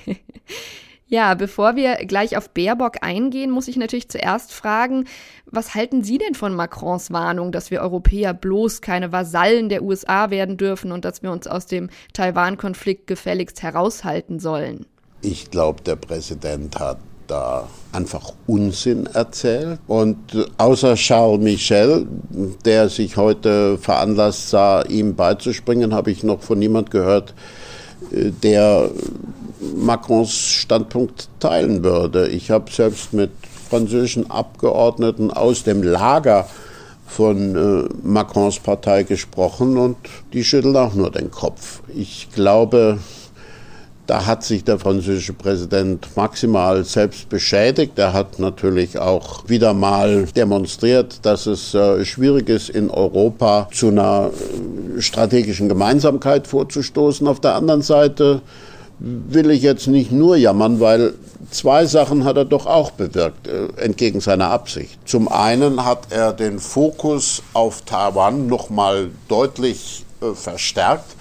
Ja, 1.09 1.35
bevor 1.35 1.77
wir 1.77 1.97
gleich 2.07 2.39
auf 2.39 2.49
Baerbock 2.49 3.03
eingehen, 3.03 3.51
muss 3.51 3.69
ich 3.69 3.77
natürlich 3.77 4.09
zuerst 4.09 4.51
fragen, 4.55 5.05
was 5.45 5.75
halten 5.75 6.03
Sie 6.03 6.17
denn 6.17 6.35
von 6.35 6.55
Macrons 6.55 7.13
Warnung, 7.13 7.53
dass 7.53 7.71
wir 7.71 7.83
Europäer 7.83 8.33
bloß 8.33 8.81
keine 8.81 9.13
Vasallen 9.13 9.69
der 9.69 9.83
USA 9.83 10.31
werden 10.31 10.57
dürfen 10.57 10.91
und 10.91 11.05
dass 11.05 11.23
wir 11.23 11.31
uns 11.31 11.47
aus 11.47 11.67
dem 11.67 11.91
Taiwan-Konflikt 12.15 13.07
gefälligst 13.07 13.63
heraushalten 13.63 14.39
sollen? 14.39 14.87
Ich 15.21 15.51
glaube, 15.51 15.83
der 15.83 15.97
Präsident 15.97 16.81
hat 16.81 16.97
da 17.27 17.69
einfach 17.93 18.33
Unsinn 18.47 19.07
erzählt. 19.07 19.79
Und 19.87 20.17
außer 20.59 20.95
Charles 20.95 21.41
Michel, 21.41 22.07
der 22.65 22.89
sich 22.89 23.17
heute 23.17 23.79
veranlasst 23.79 24.51
sah, 24.51 24.83
ihm 24.83 25.15
beizuspringen, 25.15 25.95
habe 25.95 26.11
ich 26.11 26.23
noch 26.23 26.43
von 26.43 26.59
niemand 26.59 26.91
gehört, 26.91 27.35
äh, 28.11 28.31
der 28.31 28.91
Macrons 29.77 30.33
Standpunkt 30.33 31.29
teilen 31.39 31.85
würde. 31.85 32.29
Ich 32.29 32.51
habe 32.51 32.71
selbst 32.71 33.13
mit 33.13 33.31
französischen 33.71 34.31
Abgeordneten 34.31 35.31
aus 35.31 35.63
dem 35.63 35.83
Lager 35.83 36.47
von 37.07 37.57
äh, 37.57 37.89
Macrons 38.03 38.59
Partei 38.59 39.03
gesprochen 39.03 39.77
und 39.77 39.97
die 40.33 40.45
schütteln 40.45 40.77
auch 40.77 40.95
nur 40.95 41.11
den 41.11 41.31
Kopf. 41.31 41.83
Ich 41.95 42.29
glaube, 42.35 42.99
Da 44.13 44.27
hat 44.27 44.45
sich 44.45 44.63
der 44.63 44.79
französische 44.79 45.33
Präsident 45.33 46.07
maximal 46.17 46.85
selbst 46.85 47.31
beschädigt. 47.31 47.99
Er 47.99 48.13
hat 48.13 48.39
natürlich 48.39 48.99
auch 48.99 49.49
wieder 49.49 49.73
mal 49.73 50.27
demonstriert, 50.37 51.21
dass 51.23 51.47
es 51.47 51.73
äh, 51.73 52.05
schwierig 52.05 52.51
ist, 52.51 52.69
in 52.69 52.91
Europa 52.91 53.69
zu 53.73 53.89
einer 53.89 54.29
äh, 54.29 55.01
strategischen 55.01 55.71
Gemeinsamkeit 55.71 56.47
vorzustoßen. 56.47 57.27
Auf 57.27 57.41
der 57.41 57.55
anderen 57.55 57.81
Seite 57.81 58.43
will 58.99 59.51
ich 59.51 59.63
jetzt 59.63 59.87
nicht 59.87 60.13
nur 60.13 60.37
jammern, 60.37 60.79
weil 60.79 61.15
zwei 61.51 61.87
Sachen 61.87 62.27
hat 62.27 62.37
er 62.37 62.45
doch 62.45 62.67
auch 62.67 62.91
bewirkt, 62.91 63.49
äh, 63.49 63.69
entgegen 63.83 64.21
seiner 64.21 64.51
Absicht. 64.51 64.99
Zum 65.07 65.29
einen 65.29 65.87
hat 65.87 66.09
er 66.11 66.35
den 66.35 66.59
Fokus 66.59 67.43
auf 67.55 67.81
Taiwan 67.87 68.47
nochmal 68.47 69.09
deutlich 69.29 70.05
verstärkt. 70.35 71.17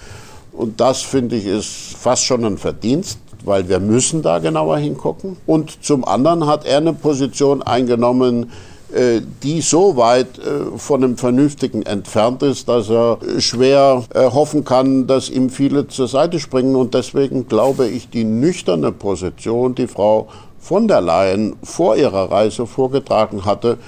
Und 0.52 0.80
das, 0.80 1.02
finde 1.02 1.36
ich, 1.36 1.46
ist 1.46 1.96
fast 1.98 2.24
schon 2.24 2.44
ein 2.44 2.58
Verdienst, 2.58 3.18
weil 3.44 3.68
wir 3.68 3.80
müssen 3.80 4.22
da 4.22 4.38
genauer 4.38 4.78
hingucken. 4.78 5.36
Und 5.46 5.84
zum 5.84 6.04
anderen 6.04 6.46
hat 6.46 6.66
er 6.66 6.78
eine 6.78 6.92
Position 6.92 7.62
eingenommen, 7.62 8.52
äh, 8.92 9.22
die 9.42 9.62
so 9.62 9.96
weit 9.96 10.38
äh, 10.38 10.76
von 10.76 11.02
einem 11.02 11.16
Vernünftigen 11.16 11.82
entfernt 11.82 12.42
ist, 12.42 12.68
dass 12.68 12.90
er 12.90 13.18
schwer 13.38 14.04
äh, 14.14 14.24
hoffen 14.30 14.64
kann, 14.64 15.06
dass 15.06 15.30
ihm 15.30 15.48
viele 15.48 15.88
zur 15.88 16.08
Seite 16.08 16.38
springen. 16.38 16.76
Und 16.76 16.92
deswegen 16.92 17.48
glaube 17.48 17.88
ich, 17.88 18.10
die 18.10 18.24
nüchterne 18.24 18.92
Position, 18.92 19.74
die 19.74 19.86
Frau 19.86 20.28
von 20.60 20.88
der 20.88 21.00
Leyen 21.00 21.56
vor 21.62 21.96
ihrer 21.96 22.30
Reise 22.30 22.66
vorgetragen 22.66 23.46
hatte, 23.46 23.78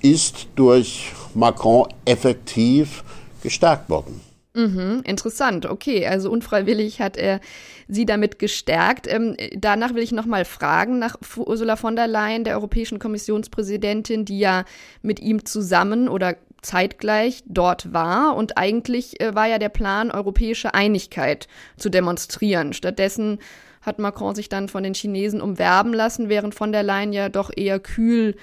ist 0.00 0.46
durch 0.54 1.12
Macron 1.34 1.88
effektiv 2.04 3.02
gestärkt 3.42 3.90
worden. 3.90 4.31
Mhm, 4.54 5.00
interessant. 5.04 5.64
Okay, 5.64 6.06
also 6.06 6.30
unfreiwillig 6.30 7.00
hat 7.00 7.16
er 7.16 7.40
sie 7.88 8.04
damit 8.04 8.38
gestärkt. 8.38 9.06
Ähm, 9.06 9.36
danach 9.56 9.94
will 9.94 10.02
ich 10.02 10.12
noch 10.12 10.26
mal 10.26 10.44
fragen 10.44 10.98
nach 10.98 11.16
Ursula 11.36 11.76
von 11.76 11.96
der 11.96 12.06
Leyen, 12.06 12.44
der 12.44 12.56
Europäischen 12.56 12.98
Kommissionspräsidentin, 12.98 14.26
die 14.26 14.38
ja 14.38 14.64
mit 15.00 15.20
ihm 15.20 15.46
zusammen 15.46 16.08
oder 16.08 16.36
zeitgleich 16.60 17.42
dort 17.46 17.94
war. 17.94 18.36
Und 18.36 18.58
eigentlich 18.58 19.20
äh, 19.20 19.34
war 19.34 19.46
ja 19.46 19.58
der 19.58 19.70
Plan, 19.70 20.10
europäische 20.10 20.74
Einigkeit 20.74 21.48
zu 21.78 21.88
demonstrieren. 21.88 22.74
Stattdessen 22.74 23.38
hat 23.80 23.98
Macron 23.98 24.34
sich 24.34 24.48
dann 24.48 24.68
von 24.68 24.82
den 24.82 24.94
Chinesen 24.94 25.40
umwerben 25.40 25.92
lassen, 25.94 26.28
während 26.28 26.54
von 26.54 26.72
der 26.72 26.82
Leyen 26.82 27.12
ja 27.12 27.30
doch 27.30 27.50
eher 27.54 27.80
kühl 27.80 28.36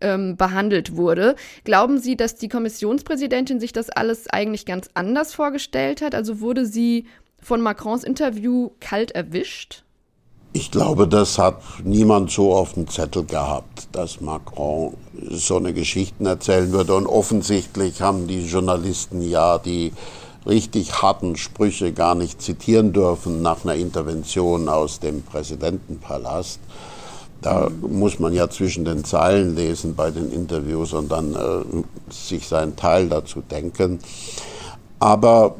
ähm, 0.00 0.36
behandelt 0.36 0.96
wurde. 0.96 1.36
Glauben 1.64 1.98
Sie, 1.98 2.16
dass 2.16 2.36
die 2.36 2.48
Kommissionspräsidentin 2.48 3.60
sich 3.60 3.72
das 3.72 3.90
alles 3.90 4.28
eigentlich 4.28 4.66
ganz 4.66 4.88
anders 4.94 5.34
vorgestellt 5.34 6.02
hat? 6.02 6.14
Also 6.14 6.40
wurde 6.40 6.66
sie 6.66 7.06
von 7.40 7.60
Macrons 7.60 8.04
Interview 8.04 8.70
kalt 8.80 9.12
erwischt? 9.12 9.84
Ich 10.56 10.70
glaube, 10.70 11.08
das 11.08 11.36
hat 11.36 11.60
niemand 11.82 12.30
so 12.30 12.54
auf 12.54 12.74
dem 12.74 12.88
Zettel 12.88 13.24
gehabt, 13.24 13.88
dass 13.90 14.20
Macron 14.20 14.94
so 15.28 15.56
eine 15.56 15.72
Geschichten 15.72 16.26
erzählen 16.26 16.70
würde. 16.70 16.94
Und 16.94 17.08
offensichtlich 17.08 18.00
haben 18.00 18.28
die 18.28 18.46
Journalisten 18.46 19.20
ja 19.20 19.58
die 19.58 19.92
richtig 20.46 21.02
harten 21.02 21.34
Sprüche 21.34 21.92
gar 21.92 22.14
nicht 22.14 22.40
zitieren 22.40 22.92
dürfen 22.92 23.42
nach 23.42 23.64
einer 23.64 23.74
Intervention 23.74 24.68
aus 24.68 25.00
dem 25.00 25.22
Präsidentenpalast. 25.22 26.60
Da 27.44 27.68
muss 27.82 28.18
man 28.18 28.32
ja 28.32 28.48
zwischen 28.48 28.86
den 28.86 29.04
Zeilen 29.04 29.54
lesen 29.54 29.94
bei 29.94 30.10
den 30.10 30.32
Interviews 30.32 30.94
und 30.94 31.12
dann 31.12 31.34
äh, 31.34 31.82
sich 32.10 32.48
seinen 32.48 32.74
Teil 32.74 33.10
dazu 33.10 33.42
denken. 33.42 33.98
Aber 34.98 35.54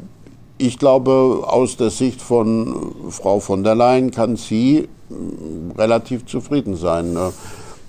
ich 0.57 0.79
glaube, 0.79 1.45
aus 1.47 1.77
der 1.77 1.91
Sicht 1.91 2.23
von 2.23 3.11
Frau 3.11 3.39
von 3.39 3.65
der 3.65 3.75
Leyen 3.75 4.13
kann 4.13 4.37
sie 4.37 4.79
äh, 4.79 4.89
relativ 5.77 6.25
zufrieden 6.25 6.75
sein. 6.75 7.13
Ne? 7.13 7.35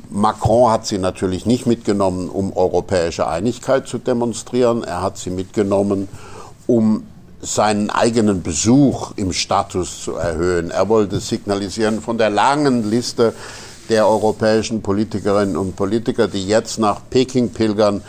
Macron 0.09 0.73
hat 0.73 0.85
sie 0.85 0.97
natürlich 0.97 1.45
nicht 1.45 1.65
mitgenommen, 1.65 2.27
um 2.27 2.51
europäische 2.51 3.29
Einigkeit 3.29 3.87
zu 3.87 3.97
demonstrieren. 3.97 4.83
Er 4.83 5.03
hat 5.03 5.17
sie 5.17 5.29
mitgenommen, 5.29 6.09
um 6.67 7.05
seinen 7.39 7.89
eigenen 7.89 8.43
Besuch 8.43 9.13
im 9.15 9.31
Status 9.31 10.03
zu 10.03 10.15
erhöhen. 10.15 10.69
Er 10.69 10.89
wollte 10.89 11.21
signalisieren 11.21 12.01
von 12.01 12.17
der 12.17 12.29
langen 12.29 12.89
Liste 12.89 13.33
der 13.89 14.07
europäischen 14.07 14.81
Politikerinnen 14.81 15.57
und 15.57 15.75
Politiker, 15.75 16.27
die 16.27 16.47
jetzt 16.47 16.79
nach 16.79 17.01
Peking 17.09 17.49
pilgern, 17.49 18.01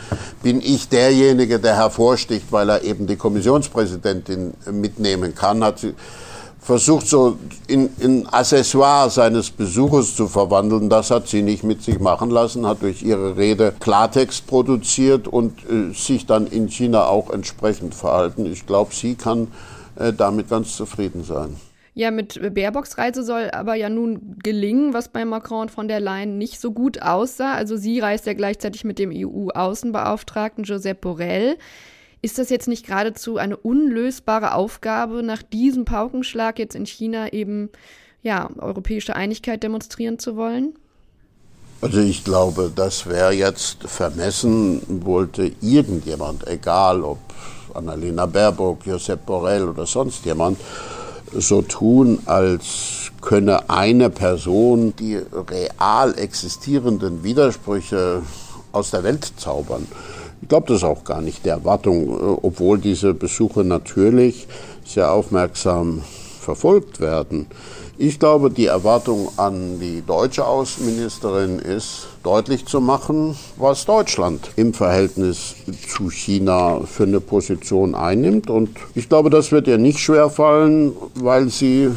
bin 0.43 0.61
ich 0.61 0.89
derjenige, 0.89 1.59
der 1.59 1.75
hervorsticht, 1.75 2.51
weil 2.51 2.69
er 2.69 2.83
eben 2.83 3.07
die 3.07 3.15
Kommissionspräsidentin 3.15 4.53
mitnehmen 4.71 5.35
kann. 5.35 5.63
Hat 5.63 5.79
sie 5.79 5.93
versucht, 6.67 7.07
so 7.07 7.37
in, 7.67 7.89
in 7.97 8.27
Accessoire 8.27 9.09
seines 9.09 9.51
Besuches 9.51 10.17
zu 10.17 10.27
verwandeln. 10.27 10.89
Das 10.89 11.11
hat 11.11 11.29
sie 11.29 11.41
nicht 11.41 11.63
mit 11.63 11.81
sich 11.81 11.99
machen 11.99 12.29
lassen, 12.29 12.67
hat 12.67 12.81
durch 12.81 13.03
ihre 13.03 13.37
Rede 13.37 13.73
Klartext 13.79 14.47
produziert 14.47 15.29
und 15.29 15.53
äh, 15.69 15.93
sich 15.93 16.25
dann 16.25 16.45
in 16.45 16.67
China 16.67 17.05
auch 17.05 17.29
entsprechend 17.29 17.95
verhalten. 17.95 18.45
Ich 18.45 18.65
glaube, 18.67 18.93
sie 18.93 19.15
kann 19.15 19.47
äh, 19.95 20.11
damit 20.11 20.49
ganz 20.49 20.75
zufrieden 20.75 21.23
sein. 21.23 21.55
Ja, 21.97 22.11
mit 22.11 22.53
Baerbocks 22.53 22.99
Reise 22.99 23.23
soll 23.23 23.49
aber 23.49 23.73
ja 23.73 23.89
nun 23.89 24.35
gelingen, 24.43 24.93
was 24.93 25.07
bei 25.07 25.25
Macron 25.25 25.61
und 25.61 25.71
von 25.71 25.87
der 25.87 25.99
Leyen 25.99 26.37
nicht 26.37 26.61
so 26.61 26.71
gut 26.71 27.01
aussah. 27.01 27.55
Also 27.55 27.75
sie 27.75 27.99
reist 27.99 28.27
ja 28.27 28.35
gleichzeitig 28.35 28.83
mit 28.83 28.99
dem 28.99 29.09
EU-Außenbeauftragten 29.11 30.63
Josep 30.63 31.01
Borrell. 31.01 31.57
Ist 32.21 32.37
das 32.37 32.51
jetzt 32.51 32.67
nicht 32.67 32.85
geradezu 32.85 33.37
eine 33.37 33.57
unlösbare 33.57 34.53
Aufgabe, 34.53 35.23
nach 35.23 35.41
diesem 35.41 35.85
Paukenschlag 35.85 36.59
jetzt 36.59 36.75
in 36.75 36.85
China 36.85 37.33
eben 37.33 37.71
ja, 38.21 38.47
europäische 38.59 39.15
Einigkeit 39.15 39.63
demonstrieren 39.63 40.19
zu 40.19 40.35
wollen? 40.35 40.75
Also 41.81 41.99
ich 41.99 42.23
glaube, 42.23 42.71
das 42.75 43.07
wäre 43.07 43.33
jetzt 43.33 43.81
vermessen, 43.85 44.83
wollte 45.03 45.51
irgendjemand, 45.61 46.47
egal 46.47 47.01
ob 47.01 47.17
Annalena 47.73 48.27
Baerbock, 48.27 48.85
Josep 48.85 49.25
Borrell 49.25 49.67
oder 49.67 49.87
sonst 49.87 50.25
jemand, 50.25 50.59
so 51.33 51.61
tun, 51.61 52.19
als 52.25 53.11
könne 53.21 53.69
eine 53.69 54.09
Person 54.09 54.93
die 54.97 55.15
real 55.15 56.17
existierenden 56.17 57.23
Widersprüche 57.23 58.21
aus 58.71 58.91
der 58.91 59.03
Welt 59.03 59.33
zaubern. 59.37 59.87
Ich 60.41 60.49
glaube, 60.49 60.67
das 60.67 60.77
ist 60.77 60.83
auch 60.83 61.03
gar 61.03 61.21
nicht 61.21 61.45
die 61.45 61.49
Erwartung, 61.49 62.09
äh, 62.09 62.37
obwohl 62.41 62.77
diese 62.77 63.13
Besuche 63.13 63.63
natürlich 63.63 64.47
sehr 64.85 65.11
aufmerksam 65.11 66.03
verfolgt 66.39 66.99
werden. 66.99 67.47
Ich 67.97 68.19
glaube, 68.19 68.51
die 68.51 68.67
Erwartung 68.67 69.29
an 69.37 69.79
die 69.79 70.03
deutsche 70.05 70.45
Außenministerin 70.45 71.57
ist, 71.57 72.07
deutlich 72.27 72.65
zu 72.65 72.81
machen, 72.81 73.37
was 73.55 73.85
Deutschland 73.85 74.51
im 74.57 74.73
Verhältnis 74.73 75.55
zu 75.87 76.09
China 76.09 76.81
für 76.81 77.03
eine 77.03 77.21
Position 77.21 77.95
einnimmt. 77.95 78.49
Und 78.49 78.69
ich 78.95 79.07
glaube, 79.07 79.29
das 79.29 79.53
wird 79.53 79.65
ihr 79.65 79.77
nicht 79.77 79.99
schwer 79.99 80.29
fallen, 80.29 80.91
weil 81.15 81.47
sie 81.47 81.89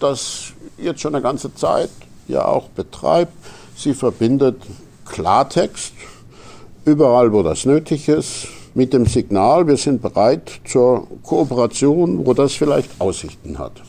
das 0.00 0.54
jetzt 0.78 1.02
schon 1.02 1.14
eine 1.14 1.22
ganze 1.22 1.54
Zeit 1.54 1.90
ja 2.28 2.46
auch 2.46 2.68
betreibt. 2.70 3.34
Sie 3.76 3.92
verbindet 3.92 4.56
Klartext 5.04 5.92
überall, 6.86 7.30
wo 7.34 7.42
das 7.42 7.66
nötig 7.66 8.08
ist, 8.08 8.48
mit 8.72 8.94
dem 8.94 9.04
Signal, 9.04 9.66
wir 9.66 9.76
sind 9.76 10.00
bereit 10.00 10.62
zur 10.64 11.06
Kooperation, 11.22 12.24
wo 12.24 12.32
das 12.32 12.54
vielleicht 12.54 12.88
Aussichten 13.02 13.58
hat. 13.58 13.82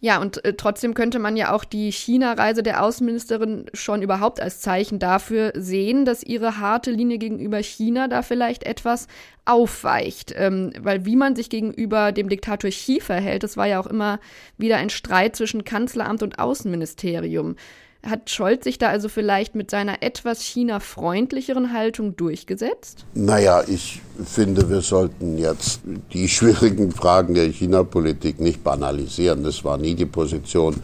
Ja, 0.00 0.20
und 0.20 0.44
äh, 0.44 0.54
trotzdem 0.54 0.94
könnte 0.94 1.18
man 1.18 1.36
ja 1.36 1.52
auch 1.52 1.64
die 1.64 1.90
China-Reise 1.90 2.62
der 2.62 2.84
Außenministerin 2.84 3.66
schon 3.74 4.00
überhaupt 4.00 4.40
als 4.40 4.60
Zeichen 4.60 5.00
dafür 5.00 5.52
sehen, 5.56 6.04
dass 6.04 6.22
ihre 6.22 6.58
harte 6.58 6.92
Linie 6.92 7.18
gegenüber 7.18 7.58
China 7.58 8.06
da 8.06 8.22
vielleicht 8.22 8.62
etwas 8.62 9.08
aufweicht. 9.44 10.32
Ähm, 10.36 10.72
weil 10.78 11.04
wie 11.04 11.16
man 11.16 11.34
sich 11.34 11.50
gegenüber 11.50 12.12
dem 12.12 12.28
Diktator 12.28 12.70
Xi 12.70 13.00
verhält, 13.00 13.42
das 13.42 13.56
war 13.56 13.66
ja 13.66 13.80
auch 13.80 13.88
immer 13.88 14.20
wieder 14.56 14.76
ein 14.76 14.90
Streit 14.90 15.34
zwischen 15.34 15.64
Kanzleramt 15.64 16.22
und 16.22 16.38
Außenministerium. 16.38 17.56
Hat 18.06 18.30
Scholz 18.30 18.64
sich 18.64 18.78
da 18.78 18.88
also 18.88 19.08
vielleicht 19.08 19.56
mit 19.56 19.70
seiner 19.70 20.02
etwas 20.02 20.40
China-freundlicheren 20.40 21.72
Haltung 21.72 22.16
durchgesetzt? 22.16 23.04
Naja, 23.14 23.64
ich 23.66 24.00
finde, 24.24 24.70
wir 24.70 24.82
sollten 24.82 25.36
jetzt 25.36 25.80
die 26.12 26.28
schwierigen 26.28 26.92
Fragen 26.92 27.34
der 27.34 27.46
China-Politik 27.46 28.40
nicht 28.40 28.62
banalisieren. 28.62 29.42
Das 29.42 29.64
war 29.64 29.78
nie 29.78 29.96
die 29.96 30.06
Position 30.06 30.76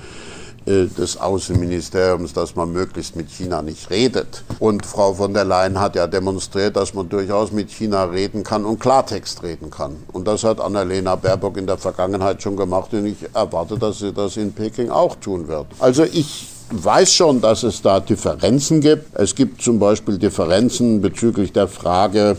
äh, 0.67 0.87
des 0.87 1.19
Außenministeriums, 1.19 2.33
dass 2.33 2.57
man 2.57 2.73
möglichst 2.73 3.15
mit 3.15 3.31
China 3.31 3.63
nicht 3.63 3.91
redet. 3.91 4.43
Und 4.59 4.85
Frau 4.85 5.15
von 5.15 5.35
der 5.35 5.45
Leyen 5.45 5.79
hat 5.79 5.95
ja 5.95 6.09
demonstriert, 6.09 6.75
dass 6.75 6.95
man 6.95 7.09
durchaus 7.09 7.53
mit 7.53 7.71
China 7.71 8.05
reden 8.05 8.43
kann 8.43 8.65
und 8.65 8.81
Klartext 8.81 9.45
reden 9.45 9.71
kann. 9.71 9.97
Und 10.13 10.27
das 10.27 10.43
hat 10.43 10.61
Annalena 10.61 11.15
Baerbock 11.15 11.59
in 11.59 11.67
der 11.69 11.79
Vergangenheit 11.79 12.43
schon 12.43 12.57
gemacht 12.57 12.93
und 12.93 13.07
ich 13.07 13.19
erwarte, 13.35 13.79
dass 13.79 14.01
sie 14.01 14.13
das 14.13 14.37
in 14.37 14.53
Peking 14.53 14.91
auch 14.91 15.17
tun 15.17 15.47
wird. 15.47 15.67
Also 15.79 16.03
ich 16.03 16.54
weiß 16.83 17.13
schon, 17.13 17.41
dass 17.41 17.63
es 17.63 17.83
da 17.83 18.01
Differenzen 18.01 18.81
gibt. 18.81 19.15
Es 19.15 19.35
gibt 19.35 19.63
zum 19.63 19.79
Beispiel 19.79 20.19
Differenzen 20.19 21.01
bezüglich 21.01 21.53
der 21.53 21.69
Frage, 21.69 22.37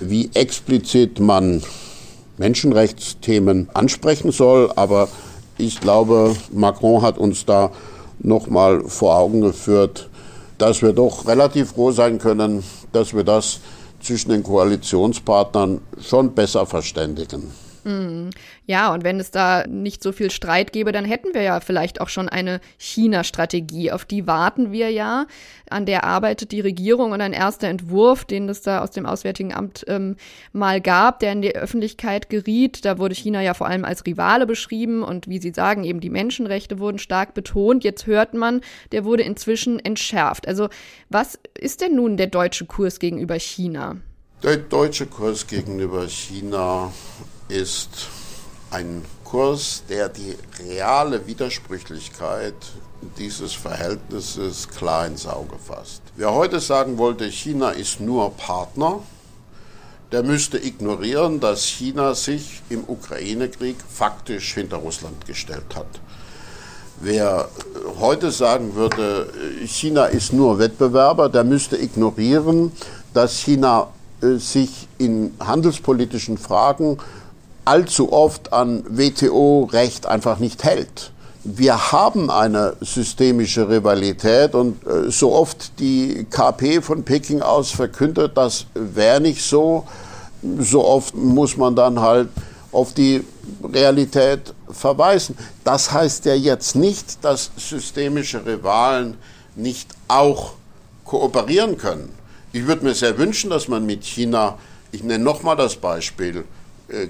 wie 0.00 0.30
explizit 0.34 1.20
man 1.20 1.62
Menschenrechtsthemen 2.38 3.68
ansprechen 3.74 4.32
soll, 4.32 4.72
aber 4.76 5.08
Ich 5.56 5.80
glaube, 5.80 6.34
Macron 6.50 7.02
hat 7.02 7.16
uns 7.16 7.44
da 7.44 7.70
nochmal 8.18 8.82
vor 8.88 9.16
Augen 9.16 9.40
geführt, 9.40 10.08
dass 10.58 10.82
wir 10.82 10.92
doch 10.92 11.28
relativ 11.28 11.72
froh 11.72 11.92
sein 11.92 12.18
können, 12.18 12.64
dass 12.92 13.14
wir 13.14 13.22
das 13.22 13.60
zwischen 14.00 14.30
den 14.30 14.42
Koalitionspartnern 14.42 15.80
schon 16.00 16.34
besser 16.34 16.66
verständigen. 16.66 17.52
Mhm. 17.84 18.30
Ja, 18.66 18.92
und 18.92 19.04
wenn 19.04 19.20
es 19.20 19.30
da 19.30 19.66
nicht 19.66 20.02
so 20.02 20.12
viel 20.12 20.30
Streit 20.30 20.72
gäbe, 20.72 20.92
dann 20.92 21.04
hätten 21.04 21.34
wir 21.34 21.42
ja 21.42 21.60
vielleicht 21.60 22.00
auch 22.00 22.08
schon 22.08 22.28
eine 22.28 22.60
China-Strategie. 22.78 23.92
Auf 23.92 24.04
die 24.04 24.26
warten 24.26 24.72
wir 24.72 24.90
ja. 24.90 25.26
An 25.68 25.86
der 25.86 26.04
arbeitet 26.04 26.52
die 26.52 26.60
Regierung 26.60 27.12
und 27.12 27.20
ein 27.20 27.32
erster 27.32 27.68
Entwurf, 27.68 28.24
den 28.24 28.48
es 28.48 28.62
da 28.62 28.80
aus 28.80 28.90
dem 28.90 29.06
Auswärtigen 29.06 29.54
Amt 29.54 29.84
ähm, 29.88 30.16
mal 30.52 30.80
gab, 30.80 31.20
der 31.20 31.32
in 31.32 31.42
die 31.42 31.54
Öffentlichkeit 31.54 32.30
geriet. 32.30 32.84
Da 32.84 32.98
wurde 32.98 33.14
China 33.14 33.42
ja 33.42 33.54
vor 33.54 33.66
allem 33.66 33.84
als 33.84 34.06
Rivale 34.06 34.46
beschrieben 34.46 35.02
und 35.02 35.28
wie 35.28 35.38
Sie 35.38 35.52
sagen, 35.52 35.84
eben 35.84 36.00
die 36.00 36.10
Menschenrechte 36.10 36.78
wurden 36.78 36.98
stark 36.98 37.34
betont. 37.34 37.84
Jetzt 37.84 38.06
hört 38.06 38.34
man, 38.34 38.62
der 38.92 39.04
wurde 39.04 39.22
inzwischen 39.22 39.78
entschärft. 39.78 40.48
Also 40.48 40.68
was 41.10 41.38
ist 41.58 41.80
denn 41.80 41.96
nun 41.96 42.16
der 42.16 42.28
deutsche 42.28 42.64
Kurs 42.64 42.98
gegenüber 42.98 43.38
China? 43.38 43.96
Der 44.42 44.58
deutsche 44.58 45.06
Kurs 45.06 45.46
gegenüber 45.46 46.06
China 46.06 46.92
ist 47.48 48.08
ein 48.70 49.04
Kurs, 49.24 49.82
der 49.88 50.08
die 50.08 50.36
reale 50.60 51.26
Widersprüchlichkeit 51.26 52.54
dieses 53.18 53.52
Verhältnisses 53.52 54.68
klar 54.68 55.06
ins 55.06 55.26
Auge 55.26 55.56
fasst. 55.58 56.02
Wer 56.16 56.32
heute 56.32 56.60
sagen 56.60 56.98
wollte, 56.98 57.30
China 57.30 57.70
ist 57.70 58.00
nur 58.00 58.30
Partner, 58.36 59.00
der 60.12 60.22
müsste 60.22 60.58
ignorieren, 60.58 61.40
dass 61.40 61.64
China 61.64 62.14
sich 62.14 62.62
im 62.70 62.84
Ukraine-Krieg 62.86 63.76
faktisch 63.88 64.54
hinter 64.54 64.76
Russland 64.76 65.26
gestellt 65.26 65.74
hat. 65.74 65.88
Wer 67.00 67.48
heute 67.98 68.30
sagen 68.30 68.74
würde, 68.76 69.32
China 69.66 70.06
ist 70.06 70.32
nur 70.32 70.58
Wettbewerber, 70.58 71.28
der 71.28 71.42
müsste 71.42 71.76
ignorieren, 71.76 72.70
dass 73.12 73.38
China 73.38 73.88
äh, 74.22 74.36
sich 74.36 74.88
in 74.98 75.34
handelspolitischen 75.40 76.38
Fragen 76.38 76.98
allzu 77.64 78.12
oft 78.12 78.52
an 78.52 78.84
WTO-Recht 78.88 80.06
einfach 80.06 80.38
nicht 80.38 80.64
hält. 80.64 81.10
Wir 81.44 81.92
haben 81.92 82.30
eine 82.30 82.74
systemische 82.80 83.68
Rivalität 83.68 84.54
und 84.54 84.86
äh, 84.86 85.10
so 85.10 85.32
oft 85.32 85.78
die 85.78 86.26
KP 86.30 86.80
von 86.80 87.04
Peking 87.04 87.42
aus 87.42 87.70
verkündet, 87.70 88.32
das 88.34 88.66
wäre 88.74 89.20
nicht 89.20 89.42
so, 89.42 89.86
so 90.58 90.84
oft 90.84 91.14
muss 91.14 91.58
man 91.58 91.76
dann 91.76 92.00
halt 92.00 92.28
auf 92.72 92.94
die 92.94 93.22
Realität 93.62 94.54
verweisen. 94.70 95.36
Das 95.64 95.92
heißt 95.92 96.24
ja 96.24 96.34
jetzt 96.34 96.76
nicht, 96.76 97.22
dass 97.22 97.50
systemische 97.56 98.44
Rivalen 98.44 99.18
nicht 99.54 99.90
auch 100.08 100.54
kooperieren 101.04 101.76
können. 101.76 102.10
Ich 102.52 102.66
würde 102.66 102.84
mir 102.84 102.94
sehr 102.94 103.18
wünschen, 103.18 103.50
dass 103.50 103.68
man 103.68 103.84
mit 103.84 104.04
China, 104.04 104.58
ich 104.92 105.02
nenne 105.02 105.22
nochmal 105.22 105.56
das 105.56 105.76
Beispiel, 105.76 106.44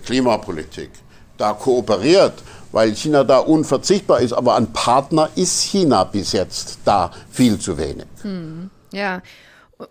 Klimapolitik 0.05 0.91
da 1.37 1.53
kooperiert, 1.53 2.43
weil 2.73 2.95
China 2.95 3.25
da 3.25 3.39
unverzichtbar 3.39 4.21
ist. 4.21 4.33
Aber 4.33 4.55
an 4.55 4.73
Partner 4.73 5.31
ist 5.35 5.63
China 5.63 6.05
bis 6.05 6.33
jetzt 6.33 6.79
da 6.85 7.11
viel 7.31 7.59
zu 7.59 7.77
wenig. 7.79 8.07
Hm, 8.23 8.71
ja. 8.93 9.23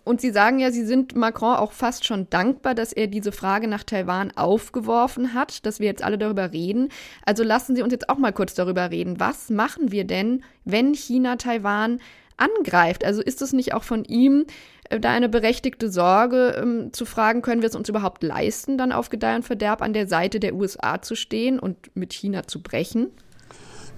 Und 0.05 0.21
Sie 0.21 0.31
sagen 0.31 0.59
ja, 0.59 0.71
Sie 0.71 0.85
sind 0.85 1.15
Macron 1.15 1.55
auch 1.55 1.73
fast 1.73 2.05
schon 2.05 2.29
dankbar, 2.29 2.73
dass 2.73 2.93
er 2.93 3.07
diese 3.07 3.33
Frage 3.33 3.67
nach 3.67 3.83
Taiwan 3.83 4.31
aufgeworfen 4.35 5.33
hat, 5.33 5.65
dass 5.65 5.79
wir 5.79 5.87
jetzt 5.87 6.03
alle 6.03 6.17
darüber 6.17 6.53
reden. 6.53 6.89
Also 7.25 7.43
lassen 7.43 7.75
Sie 7.75 7.81
uns 7.81 7.91
jetzt 7.91 8.09
auch 8.09 8.17
mal 8.17 8.31
kurz 8.31 8.53
darüber 8.53 8.91
reden. 8.91 9.19
Was 9.19 9.49
machen 9.49 9.91
wir 9.91 10.05
denn, 10.05 10.43
wenn 10.63 10.93
China 10.93 11.35
Taiwan 11.35 11.99
angreift? 12.37 13.03
Also 13.03 13.21
ist 13.21 13.41
es 13.41 13.53
nicht 13.53 13.73
auch 13.73 13.83
von 13.83 14.03
ihm 14.05 14.45
äh, 14.89 14.99
da 14.99 15.11
eine 15.11 15.29
berechtigte 15.29 15.91
Sorge 15.91 16.55
ähm, 16.61 16.93
zu 16.93 17.05
fragen, 17.05 17.41
können 17.41 17.61
wir 17.61 17.69
es 17.69 17.75
uns 17.75 17.89
überhaupt 17.89 18.23
leisten, 18.23 18.77
dann 18.77 18.91
auf 18.91 19.09
Gedeih 19.09 19.37
und 19.37 19.43
Verderb 19.43 19.81
an 19.81 19.93
der 19.93 20.07
Seite 20.07 20.39
der 20.39 20.55
USA 20.55 21.01
zu 21.01 21.15
stehen 21.15 21.59
und 21.59 21.95
mit 21.95 22.13
China 22.13 22.47
zu 22.47 22.61
brechen? 22.61 23.09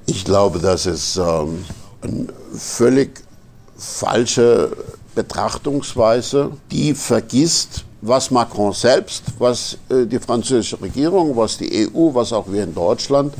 Ich 0.06 0.26
glaube, 0.26 0.60
das 0.60 0.86
ist 0.86 1.17
ähm, 1.17 1.65
eine 2.02 2.28
völlig 2.54 3.21
falsche 3.78 4.71
Betrachtungsweise, 5.15 6.52
die 6.71 6.93
vergisst, 6.93 7.86
was 8.02 8.30
Macron 8.30 8.74
selbst, 8.74 9.24
was 9.39 9.78
äh, 9.89 10.06
die 10.06 10.19
französische 10.19 10.80
Regierung, 10.82 11.36
was 11.36 11.58
die 11.58 11.88
EU, 11.88 12.13
was 12.13 12.32
auch 12.34 12.52
wir 12.52 12.63
in 12.63 12.76
Deutschland 12.76 13.34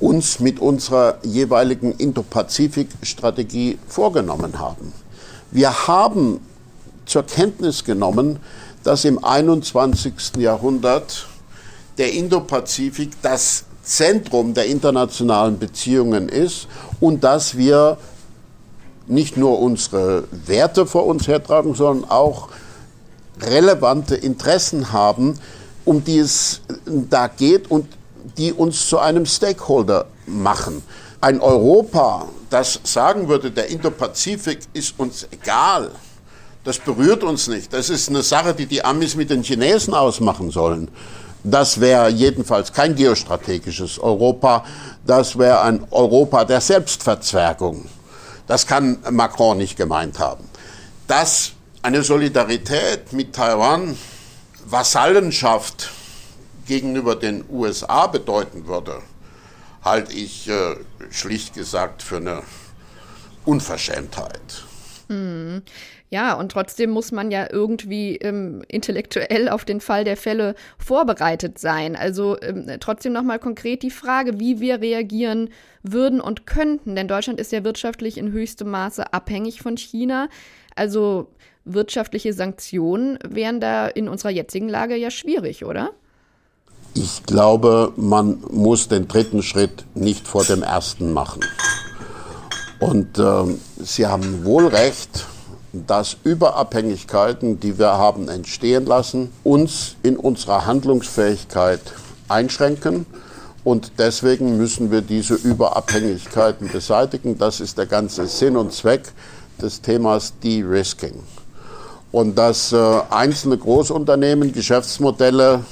uns 0.00 0.40
mit 0.40 0.60
unserer 0.60 1.18
jeweiligen 1.22 1.92
Indo-Pazifik-Strategie 1.92 3.78
vorgenommen 3.86 4.58
haben. 4.58 4.92
Wir 5.50 5.88
haben 5.88 6.40
zur 7.06 7.24
Kenntnis 7.24 7.84
genommen, 7.84 8.38
dass 8.84 9.04
im 9.04 9.22
21. 9.24 10.36
Jahrhundert 10.38 11.26
der 11.96 12.12
Indopazifik 12.12 13.10
das 13.22 13.64
Zentrum 13.82 14.54
der 14.54 14.66
internationalen 14.66 15.58
Beziehungen 15.58 16.28
ist 16.28 16.68
und 17.00 17.24
dass 17.24 17.56
wir 17.56 17.98
nicht 19.06 19.36
nur 19.36 19.58
unsere 19.58 20.24
Werte 20.30 20.86
vor 20.86 21.06
uns 21.06 21.26
hertragen, 21.26 21.74
sondern 21.74 22.10
auch 22.10 22.50
relevante 23.40 24.14
Interessen 24.14 24.92
haben, 24.92 25.38
um 25.84 26.04
die 26.04 26.18
es 26.18 26.60
da 26.86 27.28
geht 27.28 27.70
und 27.70 27.86
die 28.38 28.52
uns 28.52 28.88
zu 28.88 28.98
einem 28.98 29.26
Stakeholder 29.26 30.06
machen. 30.26 30.82
Ein 31.20 31.40
Europa, 31.40 32.28
das 32.48 32.80
sagen 32.84 33.28
würde, 33.28 33.50
der 33.50 33.68
Indopazifik 33.68 34.60
ist 34.72 34.94
uns 34.98 35.26
egal, 35.30 35.90
das 36.64 36.78
berührt 36.78 37.24
uns 37.24 37.48
nicht. 37.48 37.72
Das 37.72 37.90
ist 37.90 38.08
eine 38.08 38.22
Sache, 38.22 38.54
die 38.54 38.66
die 38.66 38.84
Amis 38.84 39.16
mit 39.16 39.30
den 39.30 39.42
Chinesen 39.42 39.94
ausmachen 39.94 40.50
sollen. 40.50 40.88
Das 41.42 41.80
wäre 41.80 42.08
jedenfalls 42.08 42.72
kein 42.72 42.94
geostrategisches 42.94 43.98
Europa. 43.98 44.64
Das 45.06 45.38
wäre 45.38 45.62
ein 45.62 45.86
Europa 45.90 46.44
der 46.44 46.60
Selbstverzwergung. 46.60 47.86
Das 48.46 48.66
kann 48.66 48.98
Macron 49.10 49.56
nicht 49.56 49.76
gemeint 49.76 50.18
haben. 50.18 50.44
Dass 51.06 51.52
eine 51.82 52.02
Solidarität 52.02 53.12
mit 53.12 53.34
Taiwan 53.34 53.96
Vasallenschaft 54.66 55.90
gegenüber 56.68 57.16
den 57.16 57.44
USA 57.50 58.06
bedeuten 58.06 58.68
würde, 58.68 59.02
halte 59.82 60.12
ich 60.12 60.48
äh, 60.48 60.76
schlicht 61.10 61.54
gesagt 61.54 62.02
für 62.02 62.18
eine 62.18 62.42
Unverschämtheit. 63.44 64.64
Hm. 65.08 65.62
Ja, 66.10 66.34
und 66.34 66.52
trotzdem 66.52 66.90
muss 66.90 67.12
man 67.12 67.30
ja 67.30 67.48
irgendwie 67.50 68.16
ähm, 68.16 68.62
intellektuell 68.68 69.48
auf 69.48 69.64
den 69.64 69.80
Fall 69.80 70.04
der 70.04 70.16
Fälle 70.16 70.54
vorbereitet 70.78 71.58
sein. 71.58 71.96
Also 71.96 72.40
ähm, 72.40 72.66
trotzdem 72.80 73.12
nochmal 73.12 73.38
konkret 73.38 73.82
die 73.82 73.90
Frage, 73.90 74.38
wie 74.38 74.60
wir 74.60 74.80
reagieren 74.80 75.50
würden 75.82 76.20
und 76.20 76.46
könnten. 76.46 76.94
Denn 76.94 77.08
Deutschland 77.08 77.40
ist 77.40 77.52
ja 77.52 77.64
wirtschaftlich 77.64 78.18
in 78.18 78.32
höchstem 78.32 78.70
Maße 78.70 79.12
abhängig 79.12 79.60
von 79.60 79.76
China. 79.76 80.28
Also 80.76 81.28
wirtschaftliche 81.64 82.32
Sanktionen 82.32 83.18
wären 83.26 83.60
da 83.60 83.88
in 83.88 84.08
unserer 84.08 84.30
jetzigen 84.30 84.68
Lage 84.68 84.96
ja 84.96 85.10
schwierig, 85.10 85.64
oder? 85.64 85.92
Ich 86.94 87.24
glaube, 87.24 87.92
man 87.96 88.38
muss 88.50 88.88
den 88.88 89.08
dritten 89.08 89.42
Schritt 89.42 89.84
nicht 89.94 90.26
vor 90.26 90.44
dem 90.44 90.62
ersten 90.62 91.12
machen. 91.12 91.44
Und 92.80 93.18
äh, 93.18 93.44
Sie 93.82 94.06
haben 94.06 94.44
wohl 94.44 94.66
recht, 94.66 95.26
dass 95.72 96.16
Überabhängigkeiten, 96.24 97.60
die 97.60 97.78
wir 97.78 97.98
haben 97.98 98.28
entstehen 98.28 98.86
lassen, 98.86 99.30
uns 99.44 99.96
in 100.02 100.16
unserer 100.16 100.66
Handlungsfähigkeit 100.66 101.80
einschränken. 102.28 103.06
Und 103.64 103.92
deswegen 103.98 104.56
müssen 104.56 104.90
wir 104.90 105.02
diese 105.02 105.34
Überabhängigkeiten 105.34 106.68
beseitigen. 106.68 107.36
Das 107.38 107.60
ist 107.60 107.76
der 107.76 107.86
ganze 107.86 108.26
Sinn 108.26 108.56
und 108.56 108.72
Zweck 108.72 109.12
des 109.60 109.82
Themas 109.82 110.32
De-Risking. 110.42 111.14
Und 112.10 112.36
dass 112.36 112.72
äh, 112.72 113.00
einzelne 113.10 113.58
Großunternehmen 113.58 114.52
Geschäftsmodelle 114.52 115.64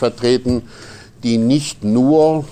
vertreten, 0.00 0.62
die 1.22 1.38
nicht 1.38 1.84
nur 1.84 2.44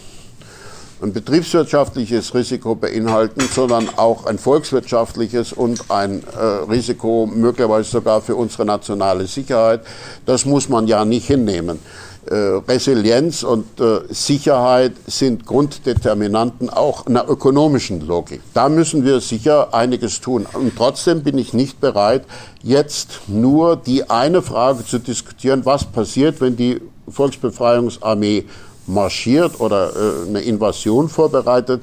ein 1.03 1.13
betriebswirtschaftliches 1.13 2.35
Risiko 2.35 2.75
beinhalten, 2.75 3.41
sondern 3.41 3.89
auch 3.97 4.27
ein 4.27 4.39
volkswirtschaftliches 4.39 5.53
und 5.53 5.91
ein 5.91 6.23
äh, 6.25 6.41
Risiko 6.71 7.27
möglicherweise 7.27 7.89
sogar 7.89 8.21
für 8.21 8.35
unsere 8.35 8.65
nationale 8.65 9.27
Sicherheit. 9.27 9.83
Das 10.27 10.45
muss 10.45 10.69
man 10.69 10.87
ja 10.87 11.05
nicht 11.05 11.27
hinnehmen. 11.27 11.79
Äh, 12.27 12.35
Resilienz 12.69 13.43
und 13.43 13.81
äh, 13.81 14.01
Sicherheit 14.11 14.93
sind 15.07 15.47
Grunddeterminanten 15.47 16.69
auch 16.69 17.07
einer 17.07 17.29
ökonomischen 17.29 18.07
Logik. 18.07 18.43
Da 18.53 18.69
müssen 18.69 19.05
wir 19.05 19.21
sicher 19.21 19.73
einiges 19.73 20.21
tun. 20.21 20.47
Und 20.53 20.77
trotzdem 20.77 21.23
bin 21.23 21.39
ich 21.39 21.55
nicht 21.55 21.81
bereit, 21.81 22.25
jetzt 22.63 23.21
nur 23.29 23.77
die 23.77 24.11
eine 24.11 24.43
Frage 24.43 24.85
zu 24.85 24.99
diskutieren, 24.99 25.65
was 25.65 25.85
passiert, 25.85 26.41
wenn 26.41 26.57
die 26.57 26.83
Volksbefreiungsarmee 27.11 28.45
marschiert 28.87 29.61
oder 29.61 29.91
äh, 29.95 30.29
eine 30.29 30.41
Invasion 30.41 31.09
vorbereitet, 31.09 31.83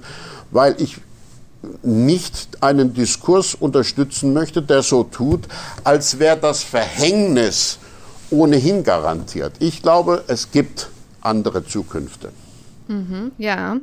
weil 0.52 0.76
ich 0.82 0.98
nicht 1.84 2.62
einen 2.62 2.94
Diskurs 2.94 3.56
unterstützen 3.56 4.34
möchte, 4.34 4.62
der 4.62 4.84
so 4.84 5.04
tut, 5.04 5.42
als 5.84 6.20
wäre 6.20 6.38
das 6.38 6.64
Verhängnis 6.64 7.80
ohnehin 8.30 8.84
garantiert. 8.84 9.54
Ich 9.60 9.82
glaube, 9.82 10.24
es 10.28 10.52
gibt 10.52 10.90
andere 11.22 11.66
Zukünfte. 11.66 12.32
Mhm, 12.88 13.32
ja. 13.38 13.78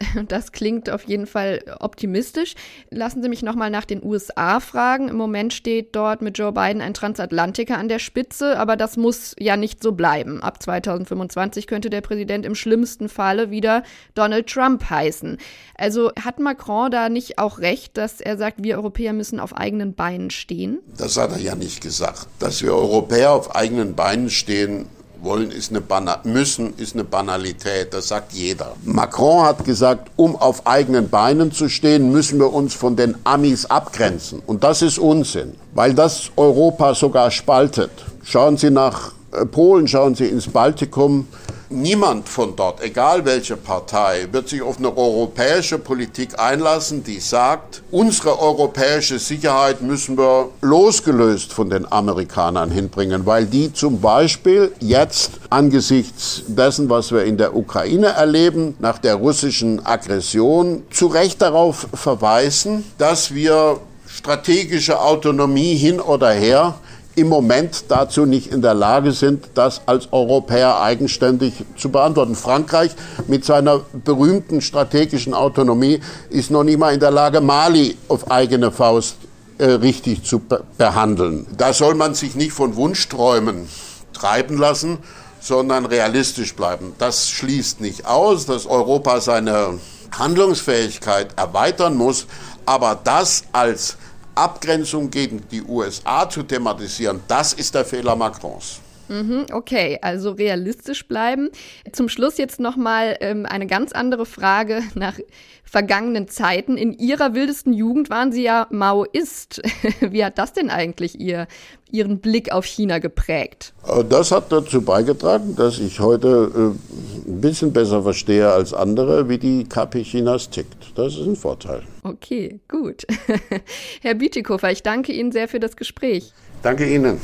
Das 0.28 0.52
klingt 0.52 0.90
auf 0.90 1.04
jeden 1.04 1.26
Fall 1.26 1.62
optimistisch. 1.80 2.54
Lassen 2.90 3.22
Sie 3.22 3.28
mich 3.28 3.42
nochmal 3.42 3.70
nach 3.70 3.84
den 3.84 4.02
USA 4.02 4.60
fragen. 4.60 5.08
Im 5.08 5.16
Moment 5.16 5.52
steht 5.52 5.94
dort 5.94 6.22
mit 6.22 6.38
Joe 6.38 6.52
Biden 6.52 6.82
ein 6.82 6.94
Transatlantiker 6.94 7.78
an 7.78 7.88
der 7.88 7.98
Spitze, 7.98 8.58
aber 8.58 8.76
das 8.76 8.96
muss 8.96 9.34
ja 9.38 9.56
nicht 9.56 9.82
so 9.82 9.92
bleiben. 9.92 10.42
Ab 10.42 10.62
2025 10.62 11.66
könnte 11.66 11.90
der 11.90 12.00
Präsident 12.00 12.46
im 12.46 12.54
schlimmsten 12.54 13.08
Falle 13.08 13.50
wieder 13.50 13.82
Donald 14.14 14.46
Trump 14.48 14.88
heißen. 14.88 15.38
Also 15.74 16.10
hat 16.22 16.38
Macron 16.38 16.90
da 16.90 17.08
nicht 17.08 17.38
auch 17.38 17.58
recht, 17.58 17.96
dass 17.96 18.20
er 18.20 18.36
sagt, 18.36 18.62
wir 18.62 18.76
Europäer 18.76 19.12
müssen 19.12 19.40
auf 19.40 19.56
eigenen 19.56 19.94
Beinen 19.94 20.30
stehen? 20.30 20.80
Das 20.96 21.16
hat 21.16 21.32
er 21.32 21.38
ja 21.38 21.54
nicht 21.54 21.80
gesagt. 21.80 22.26
Dass 22.38 22.62
wir 22.62 22.74
Europäer 22.74 23.32
auf 23.32 23.54
eigenen 23.54 23.94
Beinen 23.94 24.30
stehen, 24.30 24.86
wollen 25.22 25.50
ist 25.50 25.70
eine 25.70 25.80
Bana 25.80 26.20
müssen 26.24 26.74
ist 26.76 26.94
eine 26.94 27.04
Banalität, 27.04 27.92
das 27.92 28.08
sagt 28.08 28.32
jeder. 28.32 28.72
Macron 28.84 29.44
hat 29.44 29.64
gesagt, 29.64 30.10
um 30.16 30.36
auf 30.36 30.66
eigenen 30.66 31.08
Beinen 31.08 31.52
zu 31.52 31.68
stehen, 31.68 32.10
müssen 32.12 32.38
wir 32.38 32.52
uns 32.52 32.74
von 32.74 32.96
den 32.96 33.16
Amis 33.24 33.66
abgrenzen. 33.66 34.42
Und 34.46 34.64
das 34.64 34.82
ist 34.82 34.98
Unsinn, 34.98 35.54
weil 35.74 35.94
das 35.94 36.30
Europa 36.36 36.94
sogar 36.94 37.30
spaltet. 37.30 37.90
Schauen 38.24 38.56
Sie 38.56 38.70
nach 38.70 39.12
äh, 39.32 39.44
Polen, 39.46 39.88
schauen 39.88 40.14
Sie 40.14 40.26
ins 40.26 40.48
Baltikum. 40.48 41.28
Niemand 41.72 42.28
von 42.28 42.56
dort, 42.56 42.82
egal 42.82 43.24
welche 43.24 43.56
Partei, 43.56 44.26
wird 44.32 44.48
sich 44.48 44.60
auf 44.60 44.78
eine 44.78 44.88
europäische 44.88 45.78
Politik 45.78 46.36
einlassen, 46.36 47.04
die 47.04 47.20
sagt, 47.20 47.84
unsere 47.92 48.40
europäische 48.40 49.20
Sicherheit 49.20 49.80
müssen 49.80 50.18
wir 50.18 50.48
losgelöst 50.62 51.52
von 51.52 51.70
den 51.70 51.90
Amerikanern 51.92 52.72
hinbringen, 52.72 53.24
weil 53.24 53.46
die 53.46 53.72
zum 53.72 54.00
Beispiel 54.00 54.72
jetzt 54.80 55.30
angesichts 55.48 56.42
dessen, 56.48 56.90
was 56.90 57.12
wir 57.12 57.22
in 57.22 57.38
der 57.38 57.54
Ukraine 57.54 58.08
erleben, 58.08 58.74
nach 58.80 58.98
der 58.98 59.14
russischen 59.14 59.86
Aggression, 59.86 60.82
zu 60.90 61.06
Recht 61.06 61.40
darauf 61.40 61.86
verweisen, 61.94 62.84
dass 62.98 63.32
wir 63.32 63.78
strategische 64.08 65.00
Autonomie 65.00 65.76
hin 65.76 66.00
oder 66.00 66.32
her 66.32 66.74
im 67.20 67.28
Moment 67.28 67.84
dazu 67.88 68.24
nicht 68.24 68.52
in 68.52 68.62
der 68.62 68.74
Lage 68.74 69.12
sind, 69.12 69.50
das 69.54 69.82
als 69.86 70.08
Europäer 70.12 70.80
eigenständig 70.80 71.52
zu 71.76 71.90
beantworten. 71.90 72.34
Frankreich 72.34 72.92
mit 73.28 73.44
seiner 73.44 73.80
berühmten 74.04 74.60
strategischen 74.60 75.34
Autonomie 75.34 76.00
ist 76.30 76.50
noch 76.50 76.64
nicht 76.64 76.78
mal 76.78 76.94
in 76.94 77.00
der 77.00 77.10
Lage, 77.10 77.40
Mali 77.40 77.96
auf 78.08 78.30
eigene 78.30 78.72
Faust 78.72 79.16
äh, 79.58 79.64
richtig 79.64 80.24
zu 80.24 80.38
be 80.38 80.64
behandeln. 80.78 81.46
Da 81.56 81.72
soll 81.72 81.94
man 81.94 82.14
sich 82.14 82.34
nicht 82.34 82.52
von 82.52 82.76
Wunschträumen 82.76 83.68
treiben 84.14 84.56
lassen, 84.56 84.98
sondern 85.40 85.84
realistisch 85.84 86.54
bleiben. 86.54 86.94
Das 86.98 87.28
schließt 87.28 87.80
nicht 87.80 88.06
aus, 88.06 88.46
dass 88.46 88.66
Europa 88.66 89.20
seine 89.20 89.78
Handlungsfähigkeit 90.18 91.28
erweitern 91.36 91.96
muss, 91.96 92.26
aber 92.66 92.98
das 93.02 93.44
als 93.52 93.96
Abgrenzung 94.40 95.10
gegen 95.10 95.46
die 95.50 95.62
USA 95.62 96.26
zu 96.28 96.42
thematisieren, 96.42 97.20
das 97.28 97.52
ist 97.52 97.74
der 97.74 97.84
Fehler 97.84 98.16
Macrons. 98.16 98.80
Mhm, 99.10 99.46
okay, 99.52 99.98
also 100.02 100.30
realistisch 100.30 101.06
bleiben. 101.08 101.50
Zum 101.92 102.08
Schluss 102.08 102.38
jetzt 102.38 102.60
nochmal 102.60 103.16
ähm, 103.20 103.44
eine 103.44 103.66
ganz 103.66 103.92
andere 103.92 104.24
Frage 104.24 104.82
nach 104.94 105.18
vergangenen 105.64 106.28
Zeiten. 106.28 106.76
In 106.76 106.92
Ihrer 106.92 107.34
wildesten 107.34 107.72
Jugend 107.72 108.08
waren 108.08 108.32
Sie 108.32 108.42
ja 108.42 108.66
Maoist. 108.70 109.62
Wie 110.00 110.24
hat 110.24 110.38
das 110.38 110.52
denn 110.52 110.70
eigentlich 110.70 111.20
Ihr, 111.20 111.48
Ihren 111.90 112.20
Blick 112.20 112.52
auf 112.52 112.64
China 112.64 112.98
geprägt? 112.98 113.72
Äh, 113.86 114.04
das 114.04 114.30
hat 114.30 114.52
dazu 114.52 114.82
beigetragen, 114.82 115.56
dass 115.56 115.80
ich 115.80 115.98
heute 115.98 116.50
äh, 116.54 117.28
ein 117.30 117.40
bisschen 117.40 117.72
besser 117.72 118.04
verstehe 118.04 118.50
als 118.50 118.72
andere, 118.72 119.28
wie 119.28 119.38
die 119.38 119.64
KP 119.64 120.02
Chinas 120.02 120.50
tickt. 120.50 120.92
Das 120.96 121.14
ist 121.14 121.26
ein 121.26 121.36
Vorteil. 121.36 121.82
Okay, 122.04 122.60
gut. 122.68 123.06
Herr 124.02 124.14
Bütikofer, 124.14 124.70
ich 124.70 124.84
danke 124.84 125.12
Ihnen 125.12 125.32
sehr 125.32 125.48
für 125.48 125.58
das 125.58 125.76
Gespräch. 125.76 126.32
Danke 126.62 126.92
Ihnen. 126.92 127.18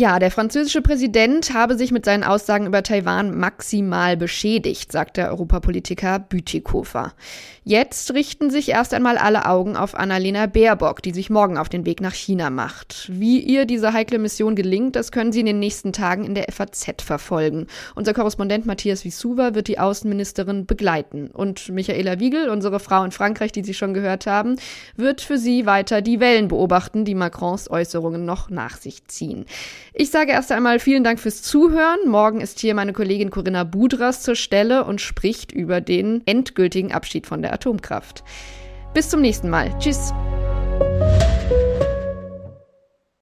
Ja, 0.00 0.18
der 0.18 0.30
französische 0.30 0.80
Präsident 0.80 1.52
habe 1.52 1.76
sich 1.76 1.92
mit 1.92 2.06
seinen 2.06 2.24
Aussagen 2.24 2.64
über 2.64 2.82
Taiwan 2.82 3.36
maximal 3.36 4.16
beschädigt, 4.16 4.90
sagt 4.90 5.18
der 5.18 5.28
Europapolitiker 5.28 6.18
Bütikofer. 6.18 7.12
Jetzt 7.64 8.14
richten 8.14 8.48
sich 8.50 8.70
erst 8.70 8.94
einmal 8.94 9.18
alle 9.18 9.44
Augen 9.44 9.76
auf 9.76 9.94
Annalena 9.94 10.46
Baerbock, 10.46 11.02
die 11.02 11.12
sich 11.12 11.28
morgen 11.28 11.58
auf 11.58 11.68
den 11.68 11.84
Weg 11.84 12.00
nach 12.00 12.14
China 12.14 12.48
macht. 12.48 13.10
Wie 13.12 13.40
ihr 13.40 13.66
diese 13.66 13.92
heikle 13.92 14.18
Mission 14.18 14.56
gelingt, 14.56 14.96
das 14.96 15.12
können 15.12 15.32
Sie 15.32 15.40
in 15.40 15.46
den 15.46 15.58
nächsten 15.58 15.92
Tagen 15.92 16.24
in 16.24 16.34
der 16.34 16.46
FAZ 16.50 17.02
verfolgen. 17.02 17.66
Unser 17.94 18.14
Korrespondent 18.14 18.64
Matthias 18.64 19.04
Wisuva 19.04 19.54
wird 19.54 19.68
die 19.68 19.78
Außenministerin 19.78 20.64
begleiten. 20.64 21.28
Und 21.30 21.68
Michaela 21.68 22.18
Wiegel, 22.18 22.48
unsere 22.48 22.80
Frau 22.80 23.04
in 23.04 23.12
Frankreich, 23.12 23.52
die 23.52 23.62
Sie 23.62 23.74
schon 23.74 23.92
gehört 23.92 24.26
haben, 24.26 24.56
wird 24.96 25.20
für 25.20 25.36
Sie 25.36 25.66
weiter 25.66 26.00
die 26.00 26.18
Wellen 26.18 26.48
beobachten, 26.48 27.04
die 27.04 27.14
Macrons 27.14 27.70
Äußerungen 27.70 28.24
noch 28.24 28.48
nach 28.48 28.78
sich 28.78 29.06
ziehen. 29.06 29.44
Ich 29.92 30.10
sage 30.10 30.32
erst 30.32 30.52
einmal 30.52 30.78
vielen 30.78 31.04
Dank 31.04 31.18
fürs 31.18 31.42
Zuhören. 31.42 31.98
Morgen 32.06 32.40
ist 32.40 32.60
hier 32.60 32.74
meine 32.74 32.92
Kollegin 32.92 33.30
Corinna 33.30 33.64
Budras 33.64 34.22
zur 34.22 34.36
Stelle 34.36 34.84
und 34.84 35.00
spricht 35.00 35.52
über 35.52 35.80
den 35.80 36.22
endgültigen 36.26 36.92
Abschied 36.92 37.26
von 37.26 37.42
der 37.42 37.52
Atomkraft. 37.52 38.22
Bis 38.94 39.08
zum 39.08 39.20
nächsten 39.20 39.50
Mal. 39.50 39.76
Tschüss. 39.78 40.12